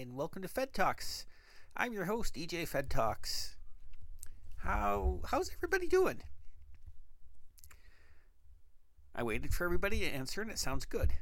and 0.00 0.16
welcome 0.16 0.42
to 0.42 0.48
Fed 0.48 0.74
Talks. 0.74 1.24
I'm 1.76 1.92
your 1.92 2.06
host, 2.06 2.34
EJ 2.34 2.66
Fed 2.66 2.90
Talks. 2.90 3.54
How 4.56 5.20
how's 5.24 5.52
everybody 5.54 5.86
doing? 5.86 6.20
I 9.14 9.22
waited 9.22 9.54
for 9.54 9.64
everybody 9.64 10.00
to 10.00 10.06
answer, 10.06 10.42
and 10.42 10.50
it 10.50 10.58
sounds 10.58 10.84
good. 10.84 11.12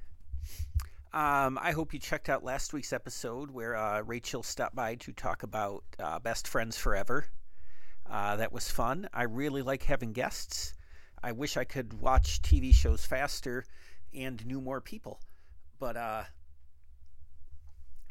Um, 1.13 1.59
I 1.61 1.73
hope 1.73 1.93
you 1.93 1.99
checked 1.99 2.31
out 2.31 2.45
last 2.45 2.73
week's 2.73 2.95
episode 2.95 3.51
where 3.51 3.77
uh, 3.77 4.01
Rachel 4.01 4.43
stopped 4.43 4.75
by 4.75 4.95
to 4.95 5.13
talk 5.13 5.43
about 5.43 5.85
uh, 5.99 6.19
Best 6.21 6.49
Friends 6.49 6.79
Forever. 6.79 7.27
Uh, 8.11 8.37
that 8.37 8.55
was 8.55 8.71
fun. 8.71 9.07
I 9.13 9.25
really 9.25 9.61
like 9.61 9.83
having 9.83 10.15
guests. 10.15 10.73
I 11.23 11.33
wish 11.33 11.59
I 11.59 11.65
could 11.65 12.01
watch 12.01 12.41
TV 12.41 12.75
shows 12.75 13.05
faster 13.05 13.67
and 14.15 14.45
knew 14.47 14.63
more 14.63 14.81
people, 14.81 15.21
but 15.79 15.99
uh, 15.99 16.23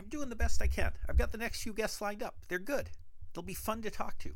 I'm 0.02 0.10
doing 0.10 0.30
the 0.30 0.36
best 0.36 0.64
I 0.64 0.68
can. 0.68 0.94
I've 1.08 1.18
got 1.18 1.32
the 1.32 1.38
next 1.38 1.62
few 1.62 1.74
guests 1.74 2.02
lined 2.02 2.24
up. 2.24 2.34
They're 2.48 2.58
good. 2.58 2.90
They'll 3.34 3.44
be 3.44 3.54
fun 3.54 3.84
to 3.84 3.92
talk 3.92 4.18
to. 4.20 4.32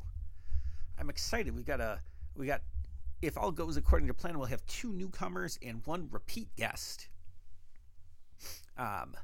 I'm 0.96 1.10
excited. 1.10 1.56
We 1.56 1.64
got 1.64 1.80
a 1.80 1.98
we 2.36 2.46
got 2.46 2.62
if 3.20 3.36
all 3.36 3.50
goes 3.50 3.76
according 3.76 4.06
to 4.06 4.14
plan, 4.14 4.38
we'll 4.38 4.46
have 4.46 4.64
two 4.66 4.92
newcomers 4.92 5.58
and 5.60 5.84
one 5.84 6.08
repeat 6.12 6.54
guest. 6.56 7.08
Um, 8.78 9.16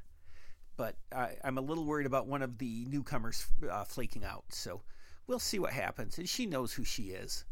but 0.77 0.97
I, 1.15 1.37
am 1.45 1.59
a 1.59 1.61
little 1.61 1.85
worried 1.85 2.07
about 2.07 2.27
one 2.27 2.43
of 2.43 2.59
the 2.59 2.87
newcomers 2.87 3.47
uh, 3.71 3.85
flaking 3.85 4.25
out. 4.25 4.45
So 4.49 4.83
we'll 5.29 5.39
see 5.39 5.61
what 5.61 5.73
happens. 5.73 6.19
And 6.19 6.29
she 6.29 6.47
knows 6.47 6.73
who 6.73 6.83
she 6.83 7.11
is. 7.11 7.45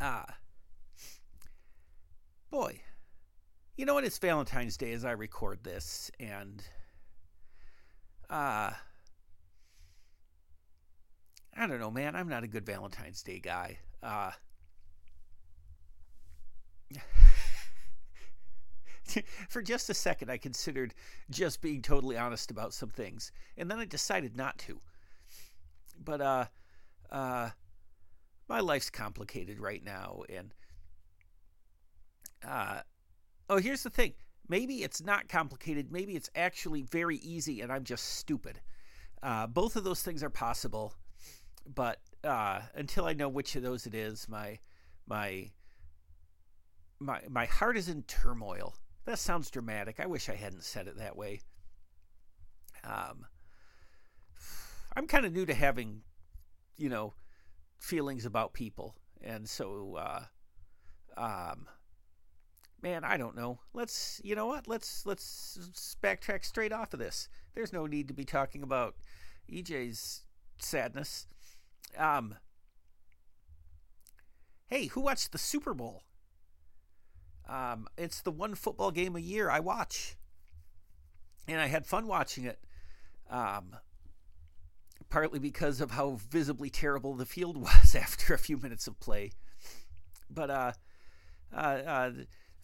Ah, 0.00 0.24
uh, 0.28 0.32
boy, 2.48 2.80
you 3.76 3.86
know 3.86 3.94
what? 3.94 4.04
It's 4.04 4.18
Valentine's 4.18 4.76
Day 4.76 4.92
as 4.92 5.04
I 5.04 5.12
record 5.12 5.64
this, 5.64 6.12
and 6.20 6.62
uh 8.30 8.70
I 11.56 11.66
don't 11.66 11.80
know, 11.80 11.90
man. 11.90 12.14
I'm 12.16 12.28
not 12.28 12.44
a 12.44 12.48
good 12.48 12.64
Valentine's 12.64 13.22
Day 13.22 13.40
guy. 13.40 13.78
Uh 14.02 14.30
for 19.48 19.62
just 19.62 19.90
a 19.90 19.94
second 19.94 20.30
I 20.30 20.38
considered 20.38 20.94
just 21.28 21.60
being 21.60 21.82
totally 21.82 22.16
honest 22.16 22.50
about 22.50 22.72
some 22.72 22.90
things, 22.90 23.32
and 23.56 23.70
then 23.70 23.78
I 23.78 23.84
decided 23.84 24.36
not 24.36 24.58
to. 24.60 24.80
But 26.02 26.20
uh 26.20 26.44
uh 27.10 27.50
my 28.48 28.60
life's 28.60 28.90
complicated 28.90 29.60
right 29.60 29.84
now 29.84 30.22
and 30.28 30.54
uh 32.46 32.80
oh, 33.48 33.58
here's 33.58 33.82
the 33.82 33.90
thing 33.90 34.14
maybe 34.50 34.82
it's 34.82 35.00
not 35.00 35.28
complicated. 35.28 35.92
Maybe 35.92 36.16
it's 36.16 36.28
actually 36.34 36.82
very 36.82 37.16
easy 37.18 37.60
and 37.60 37.72
I'm 37.72 37.84
just 37.84 38.16
stupid. 38.16 38.60
Uh, 39.22 39.46
both 39.46 39.76
of 39.76 39.84
those 39.84 40.02
things 40.02 40.24
are 40.24 40.30
possible, 40.30 40.92
but 41.72 42.00
uh, 42.24 42.60
until 42.74 43.04
I 43.04 43.12
know 43.12 43.28
which 43.28 43.54
of 43.54 43.62
those 43.62 43.86
it 43.86 43.94
is, 43.94 44.28
my 44.28 44.58
my 45.06 45.50
my 46.98 47.20
my 47.28 47.46
heart 47.46 47.76
is 47.76 47.88
in 47.88 48.02
turmoil. 48.02 48.74
That 49.04 49.18
sounds 49.18 49.50
dramatic. 49.50 50.00
I 50.00 50.06
wish 50.06 50.28
I 50.28 50.34
hadn't 50.34 50.64
said 50.64 50.88
it 50.88 50.98
that 50.98 51.16
way. 51.16 51.40
Um, 52.82 53.26
I'm 54.96 55.06
kind 55.06 55.26
of 55.26 55.32
new 55.32 55.46
to 55.46 55.54
having, 55.54 56.02
you 56.76 56.88
know, 56.88 57.14
feelings 57.78 58.24
about 58.24 58.54
people, 58.54 58.96
and 59.22 59.48
so 59.48 59.96
uh, 59.96 60.24
um, 61.16 61.66
man, 62.82 63.04
I 63.04 63.16
don't 63.16 63.36
know. 63.36 63.60
Let's, 63.72 64.20
you 64.24 64.34
know 64.34 64.46
what? 64.46 64.68
Let's 64.68 65.04
let's 65.06 65.96
backtrack 66.02 66.44
straight 66.44 66.72
off 66.72 66.92
of 66.92 67.00
this. 67.00 67.28
There's 67.54 67.72
no 67.72 67.86
need 67.86 68.08
to 68.08 68.14
be 68.14 68.24
talking 68.24 68.62
about 68.62 68.94
EJ's 69.50 70.22
sadness. 70.58 71.26
Um, 71.96 72.36
hey, 74.68 74.86
who 74.86 75.00
watched 75.00 75.32
the 75.32 75.38
Super 75.38 75.74
Bowl? 75.74 76.02
Um, 77.48 77.88
it's 77.98 78.22
the 78.22 78.30
one 78.30 78.54
football 78.54 78.92
game 78.92 79.16
a 79.16 79.20
year 79.20 79.50
I 79.50 79.60
watch, 79.60 80.16
and 81.48 81.60
I 81.60 81.66
had 81.66 81.86
fun 81.86 82.06
watching 82.06 82.44
it. 82.44 82.60
Um, 83.28 83.76
partly 85.08 85.40
because 85.40 85.80
of 85.80 85.90
how 85.90 86.18
visibly 86.30 86.70
terrible 86.70 87.14
the 87.14 87.26
field 87.26 87.56
was 87.60 87.94
after 87.94 88.32
a 88.32 88.38
few 88.38 88.56
minutes 88.56 88.86
of 88.86 88.98
play, 89.00 89.32
but 90.30 90.50
uh, 90.50 90.72
uh, 91.52 91.56
uh 91.56 92.10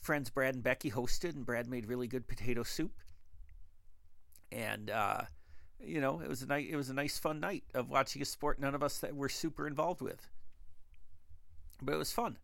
friends 0.06 0.31
Brad 0.31 0.55
and 0.55 0.62
Becky 0.62 0.91
hosted, 0.91 1.34
and 1.34 1.44
Brad 1.44 1.69
made 1.69 1.87
really 1.87 2.06
good 2.06 2.28
potato 2.28 2.62
soup. 2.62 2.93
And 4.53 4.89
uh, 4.89 5.22
you 5.84 6.00
know, 6.00 6.21
it 6.21 6.28
was 6.28 6.43
a 6.43 6.47
night. 6.47 6.69
It 6.71 6.77
was 6.77 6.89
a 6.89 6.94
nice, 6.94 7.19
fun 7.19 7.41
night 7.41 7.65
of 7.75 7.91
watching 7.91 8.22
a 8.22 8.25
sport 8.25 8.61
none 8.61 8.75
of 8.75 8.83
us 8.83 8.99
that 9.00 9.15
were 9.15 9.28
super 9.28 9.66
involved 9.66 10.00
with. 10.00 10.28
But 11.83 11.95
it 11.95 11.99
was 11.99 12.12
fun. 12.12 12.39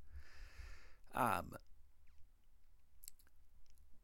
Um, 1.14 1.52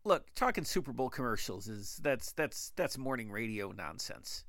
look, 0.04 0.26
talking 0.34 0.64
Super 0.64 0.92
Bowl 0.92 1.10
commercials 1.10 1.66
is 1.68 2.00
that's 2.02 2.32
that's 2.32 2.72
that's 2.76 2.97
morning 2.97 3.30
radio 3.30 3.72
nonsense. 3.72 4.44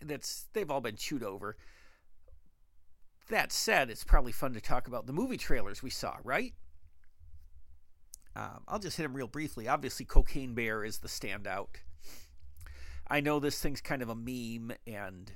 That's 0.00 0.46
they've 0.54 0.70
all 0.70 0.80
been 0.80 0.96
chewed 0.96 1.22
over. 1.22 1.56
That 3.28 3.52
said, 3.52 3.90
it's 3.90 4.04
probably 4.04 4.32
fun 4.32 4.54
to 4.54 4.60
talk 4.60 4.86
about 4.88 5.06
the 5.06 5.12
movie 5.12 5.36
trailers 5.36 5.82
we 5.82 5.90
saw, 5.90 6.16
right? 6.24 6.54
Um, 8.38 8.62
I'll 8.68 8.78
just 8.78 8.96
hit 8.96 9.04
him 9.04 9.14
real 9.14 9.26
briefly. 9.26 9.66
Obviously, 9.66 10.06
Cocaine 10.06 10.54
Bear 10.54 10.84
is 10.84 10.98
the 10.98 11.08
standout. 11.08 11.66
I 13.08 13.20
know 13.20 13.40
this 13.40 13.60
thing's 13.60 13.80
kind 13.80 14.00
of 14.00 14.10
a 14.10 14.14
meme, 14.14 14.76
and 14.86 15.32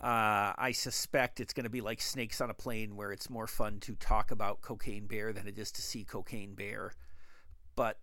uh, 0.00 0.54
I 0.56 0.72
suspect 0.72 1.38
it's 1.38 1.52
going 1.52 1.64
to 1.64 1.70
be 1.70 1.82
like 1.82 2.00
Snakes 2.00 2.40
on 2.40 2.48
a 2.48 2.54
Plane, 2.54 2.96
where 2.96 3.12
it's 3.12 3.28
more 3.28 3.46
fun 3.46 3.80
to 3.80 3.96
talk 3.96 4.30
about 4.30 4.62
Cocaine 4.62 5.06
Bear 5.06 5.34
than 5.34 5.46
it 5.46 5.58
is 5.58 5.70
to 5.72 5.82
see 5.82 6.04
Cocaine 6.04 6.54
Bear. 6.54 6.94
But 7.76 7.98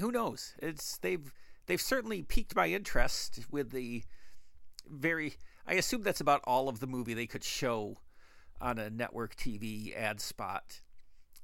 who 0.00 0.10
knows? 0.10 0.54
It's 0.58 0.98
they've 0.98 1.32
they've 1.66 1.80
certainly 1.80 2.22
piqued 2.22 2.56
my 2.56 2.66
interest 2.66 3.44
with 3.48 3.70
the 3.70 4.02
very. 4.88 5.34
I 5.68 5.74
assume 5.74 6.02
that's 6.02 6.20
about 6.20 6.40
all 6.44 6.68
of 6.68 6.80
the 6.80 6.88
movie 6.88 7.14
they 7.14 7.28
could 7.28 7.44
show 7.44 7.98
on 8.60 8.80
a 8.80 8.90
network 8.90 9.36
TV 9.36 9.96
ad 9.96 10.20
spot 10.20 10.80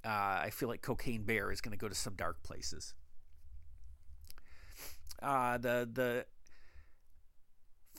uh, 0.06 0.42
I 0.44 0.50
feel 0.50 0.68
like 0.68 0.82
Cocaine 0.82 1.24
Bear 1.24 1.50
is 1.50 1.60
going 1.60 1.72
to 1.72 1.78
go 1.78 1.88
to 1.88 1.94
some 1.94 2.14
dark 2.14 2.42
places. 2.42 2.94
Uh, 5.20 5.58
the 5.58 5.88
the 5.92 6.26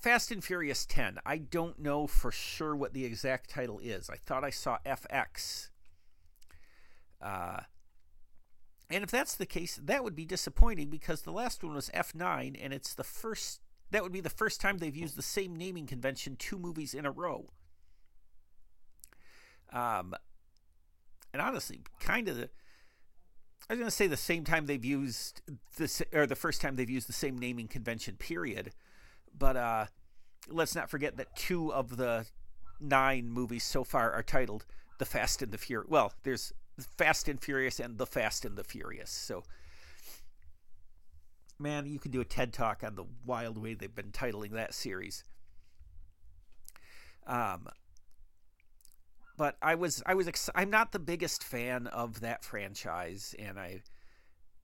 Fast 0.01 0.31
and 0.31 0.43
Furious 0.43 0.85
10. 0.85 1.17
I 1.25 1.37
don't 1.37 1.79
know 1.79 2.07
for 2.07 2.31
sure 2.31 2.75
what 2.75 2.93
the 2.93 3.03
exact 3.03 3.49
title 3.49 3.79
is. 3.79 4.09
I 4.09 4.15
thought 4.15 4.43
I 4.43 4.51
saw 4.51 4.77
FX. 4.85 5.69
Uh, 7.21 7.61
and 8.89 9.03
if 9.03 9.11
that's 9.11 9.35
the 9.35 9.45
case, 9.45 9.79
that 9.83 10.03
would 10.03 10.15
be 10.15 10.25
disappointing 10.25 10.89
because 10.89 11.23
the 11.23 11.31
last 11.31 11.63
one 11.63 11.73
was 11.73 11.89
F9, 11.89 12.57
and 12.61 12.73
it's 12.73 12.93
the 12.93 13.03
first. 13.03 13.59
That 13.91 14.03
would 14.03 14.11
be 14.11 14.21
the 14.21 14.29
first 14.29 14.61
time 14.61 14.77
they've 14.77 14.95
used 14.95 15.15
the 15.15 15.21
same 15.21 15.55
naming 15.55 15.87
convention 15.87 16.35
two 16.37 16.59
movies 16.59 16.93
in 16.93 17.05
a 17.05 17.11
row. 17.11 17.49
Um, 19.73 20.13
and 21.33 21.41
honestly, 21.41 21.81
kind 21.99 22.27
of 22.27 22.37
the. 22.37 22.49
I 23.69 23.73
was 23.73 23.79
going 23.79 23.89
to 23.89 23.95
say 23.95 24.07
the 24.07 24.15
same 24.15 24.43
time 24.43 24.65
they've 24.65 24.85
used 24.85 25.41
this, 25.77 26.01
or 26.13 26.25
the 26.25 26.35
first 26.35 26.61
time 26.61 26.75
they've 26.75 26.89
used 26.89 27.09
the 27.09 27.13
same 27.13 27.37
naming 27.37 27.67
convention. 27.67 28.15
Period. 28.15 28.71
But 29.37 29.57
uh, 29.57 29.85
let's 30.47 30.75
not 30.75 30.89
forget 30.89 31.17
that 31.17 31.35
two 31.35 31.73
of 31.73 31.97
the 31.97 32.25
nine 32.79 33.29
movies 33.29 33.63
so 33.63 33.83
far 33.83 34.11
are 34.11 34.23
titled 34.23 34.65
"The 34.99 35.05
Fast 35.05 35.41
and 35.41 35.51
the 35.51 35.57
Furious." 35.57 35.89
Well, 35.89 36.13
there's 36.23 36.53
Fast 36.97 37.27
and 37.27 37.41
Furious 37.41 37.79
and 37.79 37.97
The 37.97 38.05
Fast 38.05 38.45
and 38.45 38.55
the 38.55 38.63
Furious. 38.63 39.09
So, 39.09 39.43
man, 41.59 41.87
you 41.87 41.99
can 41.99 42.11
do 42.11 42.21
a 42.21 42.25
TED 42.25 42.53
talk 42.53 42.83
on 42.83 42.95
the 42.95 43.05
wild 43.25 43.57
way 43.57 43.73
they've 43.73 43.93
been 43.93 44.11
titling 44.11 44.51
that 44.51 44.73
series. 44.73 45.23
Um, 47.25 47.67
but 49.37 49.55
I 49.61 49.75
was 49.75 50.01
I 50.05 50.15
was 50.15 50.27
ex- 50.27 50.49
I'm 50.55 50.69
not 50.69 50.91
the 50.91 50.99
biggest 50.99 51.43
fan 51.43 51.87
of 51.87 52.21
that 52.21 52.43
franchise, 52.43 53.35
and 53.37 53.59
I 53.59 53.81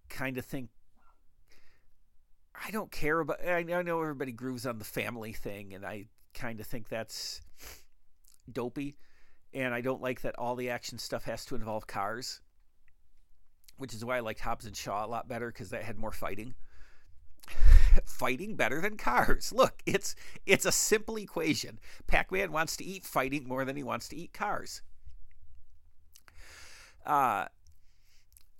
kind 0.10 0.38
of 0.38 0.46
think 0.46 0.70
I 2.66 2.72
don't 2.72 2.92
care 2.92 3.20
about. 3.20 3.46
I 3.48 3.64
know 3.64 4.02
everybody 4.02 4.32
grooves 4.32 4.66
on 4.66 4.80
the 4.80 4.86
family 4.86 5.34
thing, 5.34 5.74
and 5.74 5.86
I 5.86 6.06
kind 6.34 6.60
of 6.60 6.66
think 6.66 6.90
that's 6.90 7.42
dopey. 8.52 8.98
And 9.54 9.74
I 9.74 9.82
don't 9.82 10.02
like 10.02 10.22
that 10.22 10.38
all 10.40 10.56
the 10.56 10.72
action 10.72 10.98
stuff 10.98 11.26
has 11.26 11.46
to 11.46 11.56
involve 11.56 11.86
cars, 11.86 12.42
which 13.78 13.94
is 13.94 14.04
why 14.04 14.18
I 14.18 14.22
liked 14.22 14.40
Hobbs 14.40 14.66
and 14.66 14.76
Shaw 14.76 15.06
a 15.06 15.08
lot 15.08 15.28
better 15.28 15.48
because 15.48 15.70
that 15.70 15.84
had 15.84 16.00
more 16.00 16.12
fighting. 16.12 16.56
fighting 18.06 18.56
better 18.56 18.82
than 18.82 18.98
cars. 18.98 19.54
Look, 19.56 19.82
it's 19.86 20.16
it's 20.46 20.66
a 20.66 20.72
simple 20.72 21.18
equation. 21.18 21.80
Pac-Man 22.08 22.52
wants 22.52 22.78
to 22.78 22.84
eat 22.84 23.06
fighting 23.06 23.48
more 23.48 23.66
than 23.66 23.76
he 23.76 23.84
wants 23.84 24.08
to 24.10 24.16
eat 24.16 24.34
cars. 24.34 24.82
Uh 27.06 27.46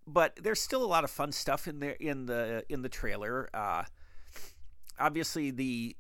but 0.06 0.38
there's 0.42 0.62
still 0.62 0.84
a 0.84 0.88
lot 0.88 1.04
of 1.04 1.12
fun 1.12 1.32
stuff 1.32 1.68
in 1.68 1.80
there 1.80 1.96
in 2.00 2.26
the 2.26 2.66
in 2.70 2.82
the 2.82 2.90
trailer. 2.90 3.50
Uh, 3.54 3.84
obviously, 5.00 5.52
the 5.52 5.96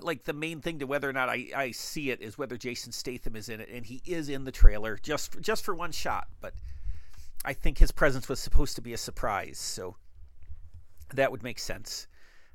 like 0.00 0.24
the 0.24 0.32
main 0.32 0.60
thing 0.60 0.78
to 0.78 0.86
whether 0.86 1.08
or 1.08 1.12
not 1.12 1.28
I, 1.28 1.48
I 1.54 1.70
see 1.72 2.10
it 2.10 2.20
is 2.20 2.38
whether 2.38 2.56
Jason 2.56 2.92
Statham 2.92 3.36
is 3.36 3.48
in 3.48 3.60
it, 3.60 3.68
and 3.70 3.86
he 3.86 4.02
is 4.06 4.28
in 4.28 4.44
the 4.44 4.52
trailer 4.52 4.98
just 5.02 5.40
just 5.40 5.64
for 5.64 5.74
one 5.74 5.92
shot. 5.92 6.28
But 6.40 6.54
I 7.44 7.52
think 7.52 7.78
his 7.78 7.92
presence 7.92 8.28
was 8.28 8.40
supposed 8.40 8.76
to 8.76 8.82
be 8.82 8.92
a 8.92 8.98
surprise, 8.98 9.58
so 9.58 9.96
that 11.14 11.30
would 11.30 11.42
make 11.42 11.58
sense. 11.58 12.06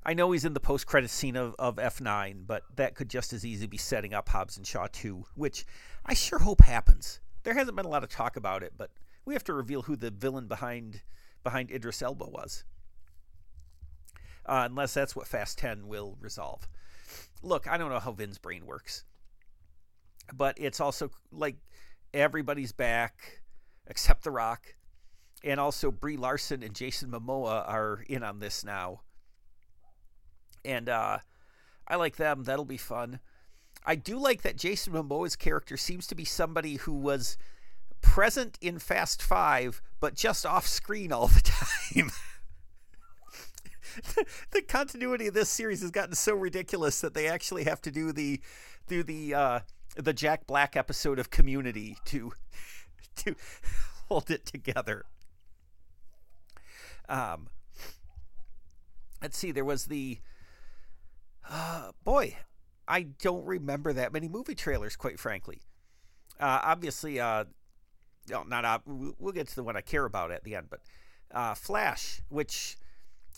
I 0.04 0.14
know 0.14 0.32
he's 0.32 0.46
in 0.46 0.54
the 0.54 0.60
post 0.60 0.86
credit 0.86 1.10
scene 1.10 1.36
of, 1.36 1.56
of 1.60 1.76
F9, 1.76 2.48
but 2.48 2.64
that 2.76 2.96
could 2.96 3.10
just 3.10 3.34
as 3.34 3.46
easily 3.46 3.68
be 3.68 3.78
setting 3.78 4.14
up 4.14 4.30
Hobbs 4.30 4.56
and 4.58 4.66
Shaw 4.66 4.88
2, 4.92 5.26
which 5.36 5.66
I 6.06 6.14
sure 6.14 6.40
hope 6.40 6.62
happens. 6.62 7.20
There 7.44 7.54
hasn't 7.54 7.76
been 7.76 7.86
a 7.86 7.90
lot 7.90 8.04
of 8.04 8.10
talk 8.10 8.38
about 8.38 8.64
it, 8.64 8.74
but 8.78 8.92
we 9.26 9.34
have 9.34 9.44
to 9.46 9.54
reveal 9.54 9.82
who 9.82 9.96
the 9.96 10.12
villain 10.12 10.48
behind 10.48 11.02
behind 11.44 11.72
Idris 11.72 12.02
Elba 12.02 12.26
was. 12.26 12.64
Uh, 14.46 14.68
unless 14.70 14.94
that's 14.94 15.16
what 15.16 15.28
Fast 15.28 15.58
10 15.58 15.88
will 15.88 16.18
resolve. 16.22 16.68
Look, 17.42 17.68
I 17.68 17.78
don't 17.78 17.90
know 17.90 18.00
how 18.00 18.14
Vin's 18.14 18.38
brain 18.38 18.66
works, 18.66 19.04
but 20.34 20.56
it's 20.58 20.80
also 20.80 21.12
like 21.32 21.58
everybody's 22.14 22.72
back 22.72 23.42
except 23.88 24.24
The 24.24 24.32
Rock, 24.32 24.76
and 25.44 25.60
also 25.60 25.92
Brie 25.92 26.18
Larson 26.18 26.64
and 26.64 26.74
Jason 26.74 27.12
Momoa 27.12 27.68
are 27.68 28.04
in 28.08 28.24
on 28.24 28.40
this 28.40 28.64
now 28.66 29.02
and 30.68 30.90
uh, 30.90 31.20
I 31.88 31.96
like 31.96 32.18
them. 32.18 32.44
That'll 32.44 32.66
be 32.66 32.78
fun. 32.78 33.20
I 33.86 33.96
do 33.96 34.20
like 34.20 34.42
that 34.42 34.58
Jason 34.58 34.94
Momoa's 34.94 35.36
character 35.36 35.78
seems 35.78 36.06
to 36.08 36.16
be 36.16 36.26
somebody 36.26 36.76
who 36.76 36.94
was 36.94 37.38
present 38.02 38.58
in 38.62 38.80
Fast 38.80 39.24
Five, 39.24 39.82
but 40.00 40.14
just 40.14 40.46
off 40.46 40.68
screen 40.68 41.12
all 41.12 41.28
the 41.28 41.42
time. 41.96 42.12
the 44.52 44.62
continuity 44.62 45.28
of 45.28 45.34
this 45.34 45.50
series 45.50 45.82
has 45.82 45.92
gotten 45.92 46.14
so 46.14 46.36
ridiculous 46.36 47.02
that 47.02 47.14
they 47.14 47.28
actually 47.28 47.64
have 47.64 47.82
to 47.82 47.90
do 47.90 48.12
the 48.12 48.42
do 48.88 49.04
the 49.04 49.34
uh, 49.34 49.60
the 49.96 50.14
Jack 50.14 50.46
Black 50.46 50.76
episode 50.76 51.18
of 51.18 51.30
Community 51.30 51.98
to 52.06 52.34
to 53.18 53.36
hold 54.10 54.30
it 54.30 54.46
together. 54.46 55.06
Um, 57.10 57.48
let's 59.22 59.38
see. 59.38 59.52
There 59.52 59.66
was 59.66 59.86
the 59.86 60.20
uh, 61.50 61.92
boy, 62.04 62.36
I 62.88 63.04
don't 63.04 63.46
remember 63.46 63.94
that 63.94 64.14
many 64.14 64.28
movie 64.28 64.56
trailers, 64.56 64.96
quite 64.96 65.20
frankly. 65.20 65.62
Uh, 66.40 66.60
obviously, 66.64 67.20
uh, 67.20 67.46
no, 68.30 68.44
not 68.44 68.66
uh, 68.66 68.80
we'll 68.86 69.34
get 69.34 69.48
to 69.48 69.56
the 69.56 69.64
one 69.64 69.76
I 69.76 69.82
care 69.82 70.06
about 70.06 70.32
at 70.32 70.44
the 70.44 70.56
end, 70.56 70.68
but 70.70 70.82
uh, 71.32 71.56
Flash, 71.56 72.22
which 72.30 72.78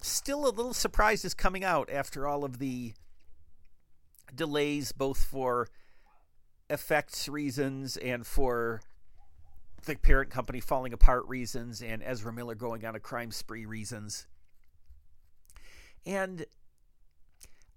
still 0.01 0.45
a 0.45 0.51
little 0.51 0.73
surprised 0.73 1.25
is 1.25 1.33
coming 1.33 1.63
out 1.63 1.89
after 1.91 2.27
all 2.27 2.43
of 2.43 2.59
the 2.59 2.93
delays, 4.33 4.91
both 4.91 5.23
for 5.23 5.67
effects 6.69 7.27
reasons 7.27 7.97
and 7.97 8.25
for 8.25 8.81
the 9.85 9.95
parent 9.95 10.29
company 10.29 10.59
falling 10.59 10.93
apart 10.93 11.27
reasons, 11.27 11.81
and 11.81 12.01
Ezra 12.03 12.33
Miller 12.33 12.55
going 12.55 12.85
on 12.85 12.95
a 12.95 12.99
crime 12.99 13.31
spree 13.31 13.65
reasons. 13.65 14.27
And 16.05 16.45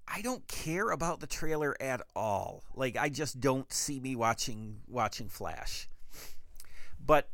I 0.07 0.21
don't 0.21 0.47
care 0.47 0.91
about 0.91 1.21
the 1.21 1.27
trailer 1.27 1.77
at 1.81 2.03
all. 2.15 2.65
Like 2.75 2.97
I 2.97 3.09
just 3.09 3.41
don't 3.41 3.73
see 3.73 4.01
me 4.01 4.15
watching 4.17 4.81
watching 4.87 5.29
Flash. 5.29 5.89
But 7.05 7.31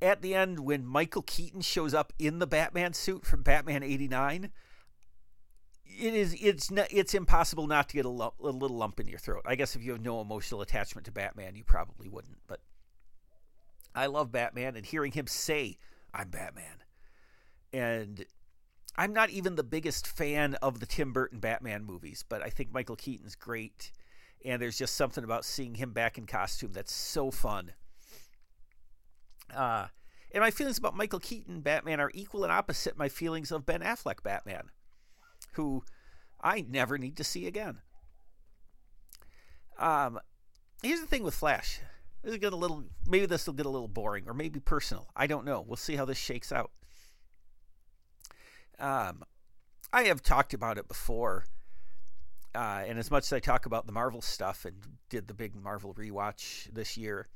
at 0.00 0.22
the 0.22 0.34
end 0.34 0.60
when 0.60 0.86
Michael 0.86 1.22
Keaton 1.22 1.60
shows 1.60 1.94
up 1.94 2.12
in 2.18 2.38
the 2.38 2.46
Batman 2.46 2.94
suit 2.94 3.26
from 3.26 3.42
Batman 3.42 3.82
89, 3.82 4.50
it 5.84 6.14
is 6.14 6.34
it's 6.40 6.70
not, 6.70 6.86
it's 6.90 7.14
impossible 7.14 7.66
not 7.66 7.88
to 7.90 7.96
get 7.96 8.04
a, 8.04 8.10
lump, 8.10 8.34
a 8.40 8.48
little 8.48 8.76
lump 8.76 9.00
in 9.00 9.08
your 9.08 9.18
throat. 9.18 9.42
I 9.44 9.54
guess 9.54 9.76
if 9.76 9.82
you 9.82 9.92
have 9.92 10.00
no 10.00 10.20
emotional 10.20 10.62
attachment 10.62 11.04
to 11.06 11.12
Batman, 11.12 11.56
you 11.56 11.64
probably 11.64 12.08
wouldn't, 12.08 12.38
but 12.46 12.60
I 13.94 14.06
love 14.06 14.32
Batman 14.32 14.76
and 14.76 14.86
hearing 14.86 15.12
him 15.12 15.26
say 15.26 15.78
I'm 16.14 16.30
Batman 16.30 16.84
and 17.72 18.24
I'm 18.96 19.12
not 19.12 19.30
even 19.30 19.54
the 19.54 19.62
biggest 19.62 20.06
fan 20.06 20.54
of 20.54 20.80
the 20.80 20.86
Tim 20.86 21.12
Burton 21.12 21.38
Batman 21.38 21.84
movies, 21.84 22.24
but 22.28 22.42
I 22.42 22.50
think 22.50 22.72
Michael 22.72 22.96
Keaton's 22.96 23.36
great. 23.36 23.92
And 24.44 24.60
there's 24.60 24.78
just 24.78 24.96
something 24.96 25.24
about 25.24 25.44
seeing 25.44 25.74
him 25.74 25.92
back 25.92 26.18
in 26.18 26.26
costume 26.26 26.72
that's 26.72 26.92
so 26.92 27.30
fun. 27.30 27.72
Uh, 29.54 29.86
and 30.32 30.42
my 30.42 30.50
feelings 30.50 30.78
about 30.78 30.96
Michael 30.96 31.20
Keaton 31.20 31.60
Batman 31.60 32.00
are 32.00 32.10
equal 32.14 32.44
and 32.44 32.52
opposite 32.52 32.98
my 32.98 33.08
feelings 33.08 33.50
of 33.52 33.66
Ben 33.66 33.80
Affleck 33.80 34.22
Batman, 34.22 34.70
who 35.52 35.84
I 36.40 36.64
never 36.68 36.98
need 36.98 37.16
to 37.16 37.24
see 37.24 37.46
again. 37.46 37.80
Um, 39.78 40.18
here's 40.82 41.00
the 41.00 41.06
thing 41.06 41.22
with 41.22 41.34
Flash. 41.34 41.80
This 42.22 42.32
will 42.32 42.38
get 42.38 42.52
a 42.52 42.56
little, 42.56 42.84
maybe 43.06 43.26
this 43.26 43.46
will 43.46 43.54
get 43.54 43.66
a 43.66 43.70
little 43.70 43.88
boring, 43.88 44.24
or 44.26 44.34
maybe 44.34 44.60
personal. 44.60 45.08
I 45.14 45.26
don't 45.26 45.44
know. 45.44 45.64
We'll 45.66 45.76
see 45.76 45.96
how 45.96 46.04
this 46.04 46.18
shakes 46.18 46.52
out. 46.52 46.70
Um, 48.78 49.22
I 49.92 50.04
have 50.04 50.22
talked 50.22 50.54
about 50.54 50.78
it 50.78 50.88
before. 50.88 51.44
Uh, 52.54 52.82
and 52.86 52.98
as 52.98 53.10
much 53.10 53.24
as 53.24 53.32
I 53.32 53.40
talk 53.40 53.66
about 53.66 53.86
the 53.86 53.92
Marvel 53.92 54.22
stuff 54.22 54.64
and 54.64 54.74
did 55.10 55.28
the 55.28 55.34
big 55.34 55.54
Marvel 55.54 55.94
rewatch 55.94 56.72
this 56.72 56.96
year, 56.96 57.28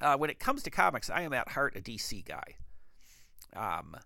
uh, 0.00 0.16
when 0.16 0.30
it 0.30 0.38
comes 0.38 0.62
to 0.64 0.70
comics, 0.70 1.10
I 1.10 1.22
am 1.22 1.32
at 1.32 1.50
heart 1.50 1.76
a 1.76 1.80
DC 1.80 2.24
guy. 2.24 2.56
Um, 3.54 3.96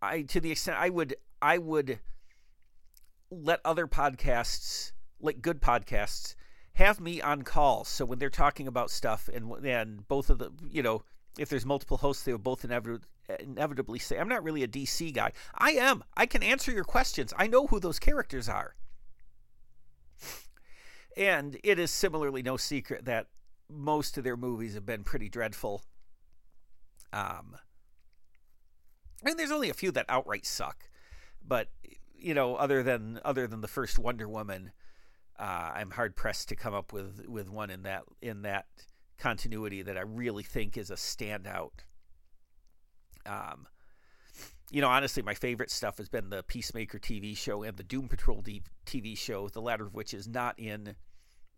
I 0.00 0.22
to 0.22 0.40
the 0.40 0.50
extent 0.50 0.78
I 0.80 0.90
would 0.90 1.14
I 1.40 1.58
would 1.58 2.00
let 3.30 3.60
other 3.64 3.86
podcasts, 3.86 4.92
like 5.20 5.40
good 5.40 5.62
podcasts, 5.62 6.34
have 6.74 7.00
me 7.00 7.20
on 7.20 7.42
call. 7.42 7.84
So 7.84 8.04
when 8.04 8.18
they're 8.18 8.30
talking 8.30 8.66
about 8.66 8.90
stuff, 8.90 9.28
and 9.32 9.52
and 9.64 10.06
both 10.08 10.30
of 10.30 10.38
the 10.38 10.50
you 10.68 10.82
know 10.82 11.02
if 11.38 11.48
there's 11.48 11.66
multiple 11.66 11.96
hosts, 11.96 12.24
they 12.24 12.32
will 12.32 12.38
both 12.38 12.64
inevitably 12.64 13.08
inevitably 13.40 13.98
say, 13.98 14.18
I'm 14.18 14.28
not 14.28 14.42
really 14.42 14.62
a 14.62 14.68
DC 14.68 15.12
guy. 15.12 15.32
I 15.54 15.72
am. 15.72 16.04
I 16.16 16.26
can 16.26 16.42
answer 16.42 16.72
your 16.72 16.84
questions. 16.84 17.32
I 17.38 17.46
know 17.46 17.66
who 17.66 17.80
those 17.80 17.98
characters 17.98 18.48
are. 18.48 18.74
And 21.16 21.58
it 21.62 21.78
is 21.78 21.90
similarly 21.90 22.42
no 22.42 22.56
secret 22.56 23.04
that 23.04 23.26
most 23.68 24.16
of 24.16 24.24
their 24.24 24.36
movies 24.36 24.74
have 24.74 24.86
been 24.86 25.04
pretty 25.04 25.28
dreadful. 25.28 25.82
Um, 27.12 27.56
and 29.24 29.38
there's 29.38 29.50
only 29.50 29.68
a 29.68 29.74
few 29.74 29.90
that 29.92 30.06
outright 30.08 30.46
suck, 30.46 30.88
but 31.46 31.68
you 32.16 32.32
know, 32.34 32.56
other 32.56 32.82
than 32.82 33.20
other 33.24 33.46
than 33.46 33.60
the 33.60 33.68
first 33.68 33.98
Wonder 33.98 34.26
Woman, 34.26 34.72
uh, 35.42 35.72
I'm 35.74 35.90
hard 35.90 36.14
pressed 36.14 36.48
to 36.50 36.56
come 36.56 36.72
up 36.72 36.92
with 36.92 37.26
with 37.26 37.50
one 37.50 37.68
in 37.68 37.82
that 37.82 38.04
in 38.22 38.42
that 38.42 38.66
continuity 39.18 39.82
that 39.82 39.98
I 39.98 40.02
really 40.02 40.44
think 40.44 40.76
is 40.76 40.88
a 40.88 40.94
standout. 40.94 41.72
Um, 43.26 43.66
you 44.70 44.80
know, 44.80 44.88
honestly, 44.88 45.22
my 45.22 45.34
favorite 45.34 45.70
stuff 45.72 45.98
has 45.98 46.08
been 46.08 46.30
the 46.30 46.44
Peacemaker 46.44 47.00
TV 47.00 47.36
show 47.36 47.64
and 47.64 47.76
the 47.76 47.82
Doom 47.82 48.06
Patrol 48.06 48.42
TV 48.86 49.18
show, 49.18 49.48
the 49.48 49.60
latter 49.60 49.84
of 49.84 49.94
which 49.94 50.14
is 50.14 50.28
not 50.28 50.58
in 50.60 50.94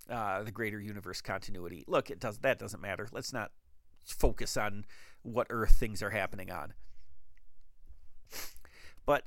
uh, 0.08 0.42
the 0.42 0.50
greater 0.50 0.80
universe 0.80 1.20
continuity. 1.20 1.84
Look, 1.86 2.10
it 2.10 2.18
does 2.18 2.38
that 2.38 2.58
doesn't 2.58 2.80
matter. 2.80 3.06
Let's 3.12 3.34
not 3.34 3.50
focus 4.02 4.56
on 4.56 4.86
what 5.22 5.46
Earth 5.50 5.72
things 5.72 6.02
are 6.02 6.10
happening 6.10 6.50
on. 6.50 6.72
But 9.06 9.26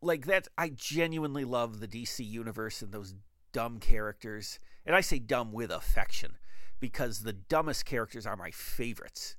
like 0.00 0.26
that, 0.26 0.48
I 0.58 0.70
genuinely 0.70 1.44
love 1.44 1.78
the 1.78 1.86
DC 1.86 2.28
universe 2.28 2.82
and 2.82 2.90
those 2.90 3.14
dumb 3.52 3.78
characters, 3.78 4.58
and 4.84 4.96
I 4.96 5.00
say 5.00 5.18
dumb 5.18 5.52
with 5.52 5.70
affection 5.70 6.36
because 6.80 7.20
the 7.20 7.32
dumbest 7.32 7.84
characters 7.84 8.26
are 8.26 8.36
my 8.36 8.50
favorites. 8.50 9.36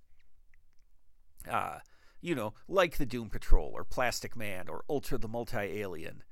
Uh, 1.49 1.79
you 2.21 2.35
know, 2.35 2.53
like 2.69 2.97
the 2.97 3.05
Doom 3.05 3.29
Patrol 3.29 3.71
or 3.73 3.83
Plastic 3.83 4.37
Man 4.37 4.69
or 4.69 4.85
Ultra 4.89 5.17
the 5.17 5.27
Multi 5.27 5.57
Alien. 5.57 6.23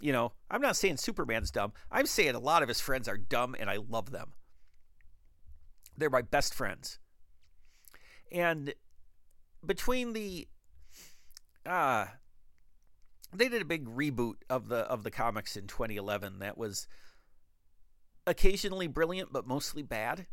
You 0.00 0.12
know, 0.12 0.32
I'm 0.50 0.60
not 0.60 0.76
saying 0.76 0.96
Superman's 0.96 1.52
dumb. 1.52 1.72
I'm 1.92 2.06
saying 2.06 2.34
a 2.34 2.40
lot 2.40 2.62
of 2.62 2.68
his 2.68 2.80
friends 2.80 3.06
are 3.06 3.16
dumb 3.16 3.54
and 3.58 3.70
I 3.70 3.76
love 3.76 4.10
them. 4.10 4.32
They're 5.96 6.10
my 6.10 6.22
best 6.22 6.52
friends. 6.54 6.98
And 8.32 8.74
between 9.64 10.12
the 10.12 10.48
uh 11.64 12.06
they 13.34 13.48
did 13.48 13.62
a 13.62 13.66
big 13.66 13.86
reboot 13.86 14.36
of 14.50 14.68
the 14.68 14.78
of 14.78 15.04
the 15.04 15.10
comics 15.10 15.56
in 15.56 15.66
2011 15.66 16.38
that 16.40 16.58
was 16.58 16.86
occasionally 18.26 18.86
brilliant 18.86 19.32
but 19.32 19.46
mostly 19.46 19.82
bad. 19.82 20.26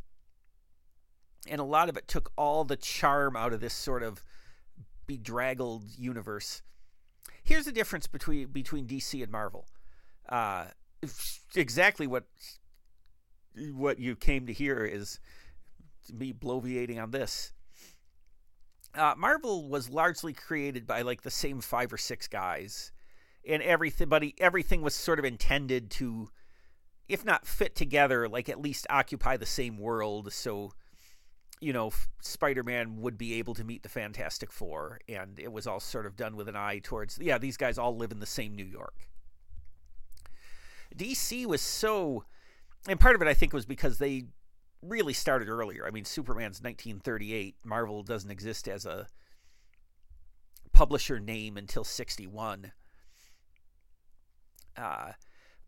And 1.48 1.62
a 1.62 1.66
lot 1.66 1.90
of 1.90 1.98
it 1.98 2.08
took 2.08 2.32
all 2.38 2.64
the 2.64 2.76
charm 2.76 3.36
out 3.36 3.54
of 3.54 3.62
this 3.62 3.74
sort 3.74 4.04
of 4.04 4.24
bedraggled 5.08 5.86
universe. 5.98 6.62
Here's 7.44 7.66
the 7.66 7.72
difference 7.72 8.08
between 8.08 8.50
between 8.50 8.86
DC 8.86 9.24
and 9.24 9.32
Marvel. 9.32 9.66
Uh, 10.28 10.66
exactly 11.56 12.06
what 12.06 12.26
what 13.74 14.00
you 14.00 14.16
came 14.16 14.46
to 14.46 14.54
hear 14.54 14.86
is 14.86 15.20
me 16.14 16.34
bloviating 16.34 17.02
on 17.02 17.12
this. 17.12 17.54
Uh, 18.96 19.14
Marvel 19.18 19.68
was 19.68 19.90
largely 19.90 20.34
created 20.34 20.88
by 20.88 21.02
like 21.02 21.22
the 21.22 21.32
same 21.32 21.62
five 21.62 21.94
or 21.94 21.98
six 21.98 22.28
guys, 22.28 22.92
and 23.48 23.62
everything, 23.64 24.10
but 24.10 24.24
everything 24.40 24.82
was 24.82 24.96
sort 24.96 25.20
of 25.20 25.26
intended 25.26 25.90
to, 25.92 26.30
if 27.08 27.26
not 27.26 27.48
fit 27.48 27.76
together, 27.76 28.28
like 28.28 28.50
at 28.50 28.62
least 28.62 28.88
occupy 28.90 29.38
the 29.38 29.46
same 29.46 29.78
world. 29.78 30.32
So, 30.34 30.72
you 31.60 31.74
know, 31.74 31.92
Spider-Man 32.22 33.02
would 33.02 33.18
be 33.18 33.34
able 33.36 33.54
to 33.56 33.64
meet 33.64 33.84
the 33.84 33.90
Fantastic 33.90 34.52
Four, 34.52 35.00
and 35.08 35.40
it 35.40 35.52
was 35.52 35.68
all 35.68 35.80
sort 35.80 36.06
of 36.06 36.16
done 36.16 36.36
with 36.36 36.48
an 36.48 36.56
eye 36.56 36.80
towards, 36.84 37.18
yeah, 37.20 37.38
these 37.38 37.58
guys 37.58 37.78
all 37.78 37.96
live 37.96 38.12
in 38.12 38.20
the 38.20 38.26
same 38.26 38.56
New 38.56 38.66
York. 38.66 39.08
DC 40.96 41.46
was 41.46 41.62
so, 41.62 42.26
and 42.88 43.00
part 43.00 43.16
of 43.16 43.22
it 43.22 43.28
I 43.28 43.34
think 43.34 43.54
was 43.54 43.66
because 43.66 44.00
they 44.00 44.26
really 44.82 45.14
started 45.14 45.50
earlier. 45.50 45.86
I 45.86 45.92
mean, 45.92 46.06
Superman's 46.06 46.62
1938. 46.62 47.56
Marvel 47.64 48.04
doesn't 48.04 48.32
exist 48.32 48.68
as 48.68 48.86
a 48.86 49.08
publisher 50.72 51.20
name 51.20 51.58
until 51.58 51.84
61. 51.84 52.72
Uh, 54.78 55.12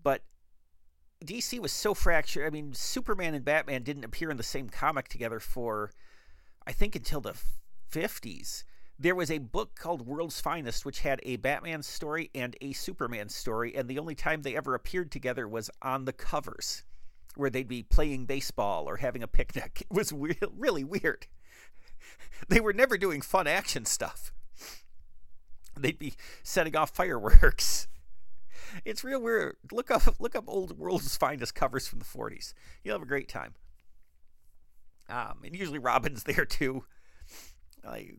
but 0.02 0.24
DC 1.26 1.60
was 1.60 1.72
so 1.72 1.94
fractured. 1.94 2.48
I 2.48 2.50
mean, 2.50 2.74
Superman 2.74 3.34
and 3.34 3.44
Batman 3.46 3.84
didn't 3.84 4.06
appear 4.06 4.32
in 4.32 4.38
the 4.38 4.44
same 4.44 4.70
comic 4.70 5.08
together 5.08 5.40
for, 5.40 5.92
I 6.66 6.72
think, 6.72 6.96
until 6.96 7.22
the 7.22 7.36
50s. 7.92 8.64
There 8.98 9.16
was 9.16 9.32
a 9.32 9.40
book 9.40 9.76
called 9.76 10.06
World's 10.06 10.40
Finest, 10.40 10.86
which 10.86 11.00
had 11.00 11.20
a 11.24 11.38
Batman 11.38 11.82
story 11.82 12.30
and 12.36 12.56
a 12.62 12.72
Superman 12.74 13.30
story, 13.30 13.76
and 13.76 13.90
the 13.90 14.00
only 14.00 14.16
time 14.16 14.44
they 14.44 14.56
ever 14.56 14.76
appeared 14.76 15.12
together 15.12 15.48
was 15.48 15.72
on 15.82 16.06
the 16.06 16.14
covers 16.14 16.84
where 17.36 17.50
they'd 17.50 17.68
be 17.68 17.84
playing 17.84 18.26
baseball 18.26 18.88
or 18.88 18.98
having 18.98 19.24
a 19.24 19.28
picnic. 19.28 19.86
It 19.90 19.96
was 19.96 20.12
re- 20.12 20.38
really 20.56 20.84
weird. 20.84 21.28
They 22.50 22.60
were 22.60 22.74
never 22.74 22.98
doing 22.98 23.22
fun 23.22 23.46
action 23.46 23.86
stuff. 23.86 24.34
They'd 25.78 26.00
be 26.00 26.14
setting 26.44 26.76
off 26.76 26.96
fireworks. 26.96 27.88
It's 28.86 29.04
real 29.04 29.22
weird. 29.22 29.58
Look 29.72 29.92
up 29.92 30.04
look 30.20 30.34
up 30.34 30.46
old 30.48 30.78
world's 30.78 31.18
finest 31.18 31.54
covers 31.54 31.90
from 31.90 32.00
the 32.00 32.06
40s. 32.06 32.54
You'll 32.84 32.96
have 32.96 33.02
a 33.02 33.06
great 33.06 33.28
time. 33.28 33.56
Um, 35.10 35.40
and 35.44 35.54
usually 35.54 35.80
Robin's 35.80 36.24
there 36.24 36.46
too. 36.46 36.86
Like, 37.84 38.16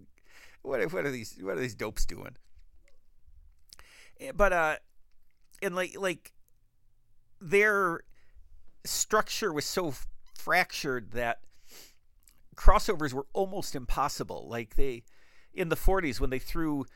what 0.62 0.92
what 0.92 1.06
are 1.06 1.10
these 1.10 1.38
what 1.40 1.56
are 1.56 1.60
these 1.60 1.74
dopes 1.74 2.04
doing? 2.04 2.36
Eh, 4.20 4.32
but 4.34 4.52
uh, 4.52 4.76
and 5.62 5.74
like 5.74 5.96
like 5.98 6.32
they're 7.40 8.00
structure 8.84 9.52
was 9.52 9.64
so 9.64 9.94
fractured 10.34 11.12
that 11.12 11.40
crossovers 12.56 13.12
were 13.12 13.26
almost 13.32 13.74
impossible. 13.74 14.46
Like 14.48 14.76
they 14.76 15.04
in 15.54 15.68
the 15.68 15.76
40s 15.76 16.20
when 16.20 16.30
they 16.30 16.38
threw 16.38 16.86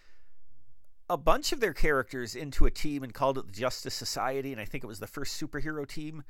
a 1.08 1.16
bunch 1.16 1.52
of 1.52 1.60
their 1.60 1.74
characters 1.74 2.34
into 2.34 2.66
a 2.66 2.70
team 2.70 3.02
and 3.02 3.14
called 3.14 3.38
it 3.38 3.46
the 3.46 3.52
Justice 3.52 3.94
Society 3.94 4.52
and 4.52 4.60
I 4.60 4.64
think 4.64 4.82
it 4.82 4.88
was 4.88 4.98
the 4.98 5.06
first 5.06 5.40
superhero 5.40 5.86
team, 5.86 6.24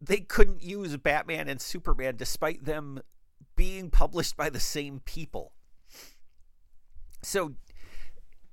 they 0.00 0.18
couldn't 0.18 0.62
use 0.62 0.96
Batman 0.96 1.48
and 1.48 1.60
Superman 1.60 2.16
despite 2.16 2.64
them 2.64 3.00
being 3.56 3.90
published 3.90 4.36
by 4.36 4.50
the 4.50 4.60
same 4.60 5.00
people. 5.04 5.52
So 7.22 7.54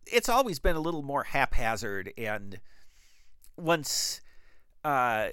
it's 0.06 0.30
always 0.30 0.60
been 0.60 0.76
a 0.76 0.82
little 0.82 1.04
more 1.04 1.24
haphazard 1.24 2.14
and 2.18 2.60
once 3.58 4.22
uh, 4.84 5.30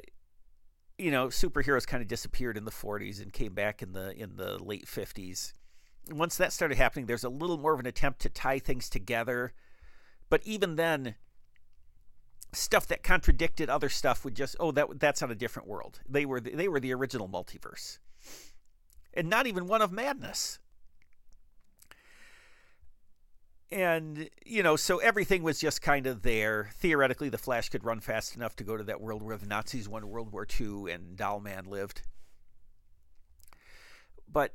you 0.99 1.11
know, 1.11 1.29
superheroes 1.29 1.87
kind 1.87 2.03
of 2.03 2.09
disappeared 2.09 2.57
in 2.57 2.65
the 2.65 2.71
40s 2.71 3.23
and 3.23 3.33
came 3.33 3.55
back 3.55 3.83
in 3.83 3.93
the 3.93 4.11
in 4.21 4.37
the 4.37 4.63
late 4.63 4.87
50s. 4.87 5.53
Once 6.11 6.37
that 6.37 6.53
started 6.53 6.77
happening, 6.77 7.07
there's 7.07 7.25
a 7.25 7.29
little 7.29 7.59
more 7.59 7.75
of 7.75 7.81
an 7.81 7.87
attempt 7.87 8.21
to 8.21 8.29
tie 8.29 8.59
things 8.59 8.89
together. 8.89 9.53
But 10.29 10.43
even 10.45 10.77
then, 10.77 11.15
stuff 12.53 12.87
that 12.89 13.03
contradicted 13.03 13.69
other 13.69 13.89
stuff 13.89 14.25
would 14.25 14.35
just 14.35 14.57
oh 14.59 14.73
that 14.73 14.99
that's 14.99 15.23
on 15.23 15.31
a 15.31 15.37
different 15.37 15.69
world. 15.69 16.01
They 16.09 16.27
were 16.27 16.41
the, 16.41 16.55
they 16.55 16.69
were 16.69 16.81
the 16.81 16.95
original 16.95 17.29
multiverse. 17.29 17.99
And 19.15 19.29
not 19.29 19.47
even 19.47 19.67
one 19.67 19.83
of 19.83 19.93
madness 19.93 20.59
and 23.71 24.31
you 24.47 24.63
know 24.63 24.77
so 24.77 24.99
everything 24.99 25.43
was 25.43 25.59
just 25.59 25.83
kind 25.83 26.07
of 26.07 26.23
there. 26.23 26.71
Theoretically 26.75 27.29
the 27.29 27.39
flash 27.39 27.69
could 27.69 27.85
run 27.85 28.01
fast 28.01 28.35
enough 28.35 28.57
to 28.57 28.65
go 28.65 28.77
to 28.77 28.85
that 28.85 29.01
world 29.01 29.23
where 29.23 29.37
the 29.37 29.47
nazis 29.47 29.89
won 29.89 30.09
world 30.09 30.33
war 30.33 30.47
ii 30.61 30.91
and 30.91 31.17
dollman 31.17 31.67
lived. 31.67 32.03
But 34.31 34.55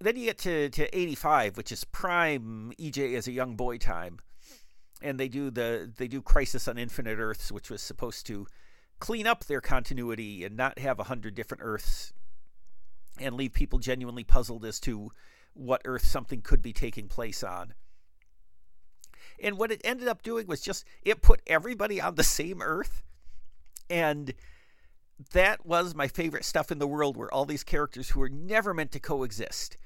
then 0.00 0.16
you 0.16 0.24
get 0.24 0.38
to, 0.38 0.68
to 0.70 0.98
85 0.98 1.56
which 1.56 1.72
is 1.72 1.84
prime 1.84 2.72
ej 2.78 3.16
as 3.16 3.26
a 3.26 3.32
young 3.32 3.56
boy 3.56 3.78
time. 3.78 4.18
And 5.00 5.18
they 5.18 5.28
do 5.28 5.50
the 5.50 5.90
they 5.96 6.06
do 6.06 6.22
crisis 6.22 6.68
on 6.68 6.78
infinite 6.78 7.18
earths 7.18 7.50
which 7.50 7.70
was 7.70 7.82
supposed 7.82 8.24
to 8.26 8.46
clean 9.00 9.26
up 9.26 9.44
their 9.46 9.60
continuity 9.60 10.44
and 10.44 10.56
not 10.56 10.78
have 10.78 11.00
a 11.00 11.04
hundred 11.04 11.34
different 11.34 11.62
earths 11.64 12.12
and 13.18 13.34
leave 13.34 13.52
people 13.52 13.80
genuinely 13.80 14.22
puzzled 14.22 14.64
as 14.64 14.78
to 14.78 15.10
what 15.54 15.82
earth 15.84 16.04
something 16.04 16.40
could 16.40 16.62
be 16.62 16.72
taking 16.72 17.08
place 17.08 17.42
on 17.42 17.74
and 19.42 19.58
what 19.58 19.72
it 19.72 19.80
ended 19.84 20.08
up 20.08 20.22
doing 20.22 20.46
was 20.46 20.60
just 20.60 20.84
it 21.02 21.20
put 21.20 21.42
everybody 21.46 22.00
on 22.00 22.14
the 22.14 22.24
same 22.24 22.62
earth. 22.62 23.02
And 23.90 24.32
that 25.32 25.66
was 25.66 25.94
my 25.94 26.08
favorite 26.08 26.44
stuff 26.44 26.70
in 26.70 26.78
the 26.78 26.86
world 26.86 27.16
where 27.16 27.32
all 27.32 27.44
these 27.44 27.64
characters 27.64 28.10
who 28.10 28.20
were 28.20 28.28
never 28.28 28.72
meant 28.72 28.92
to 28.92 29.00
coexist 29.00 29.76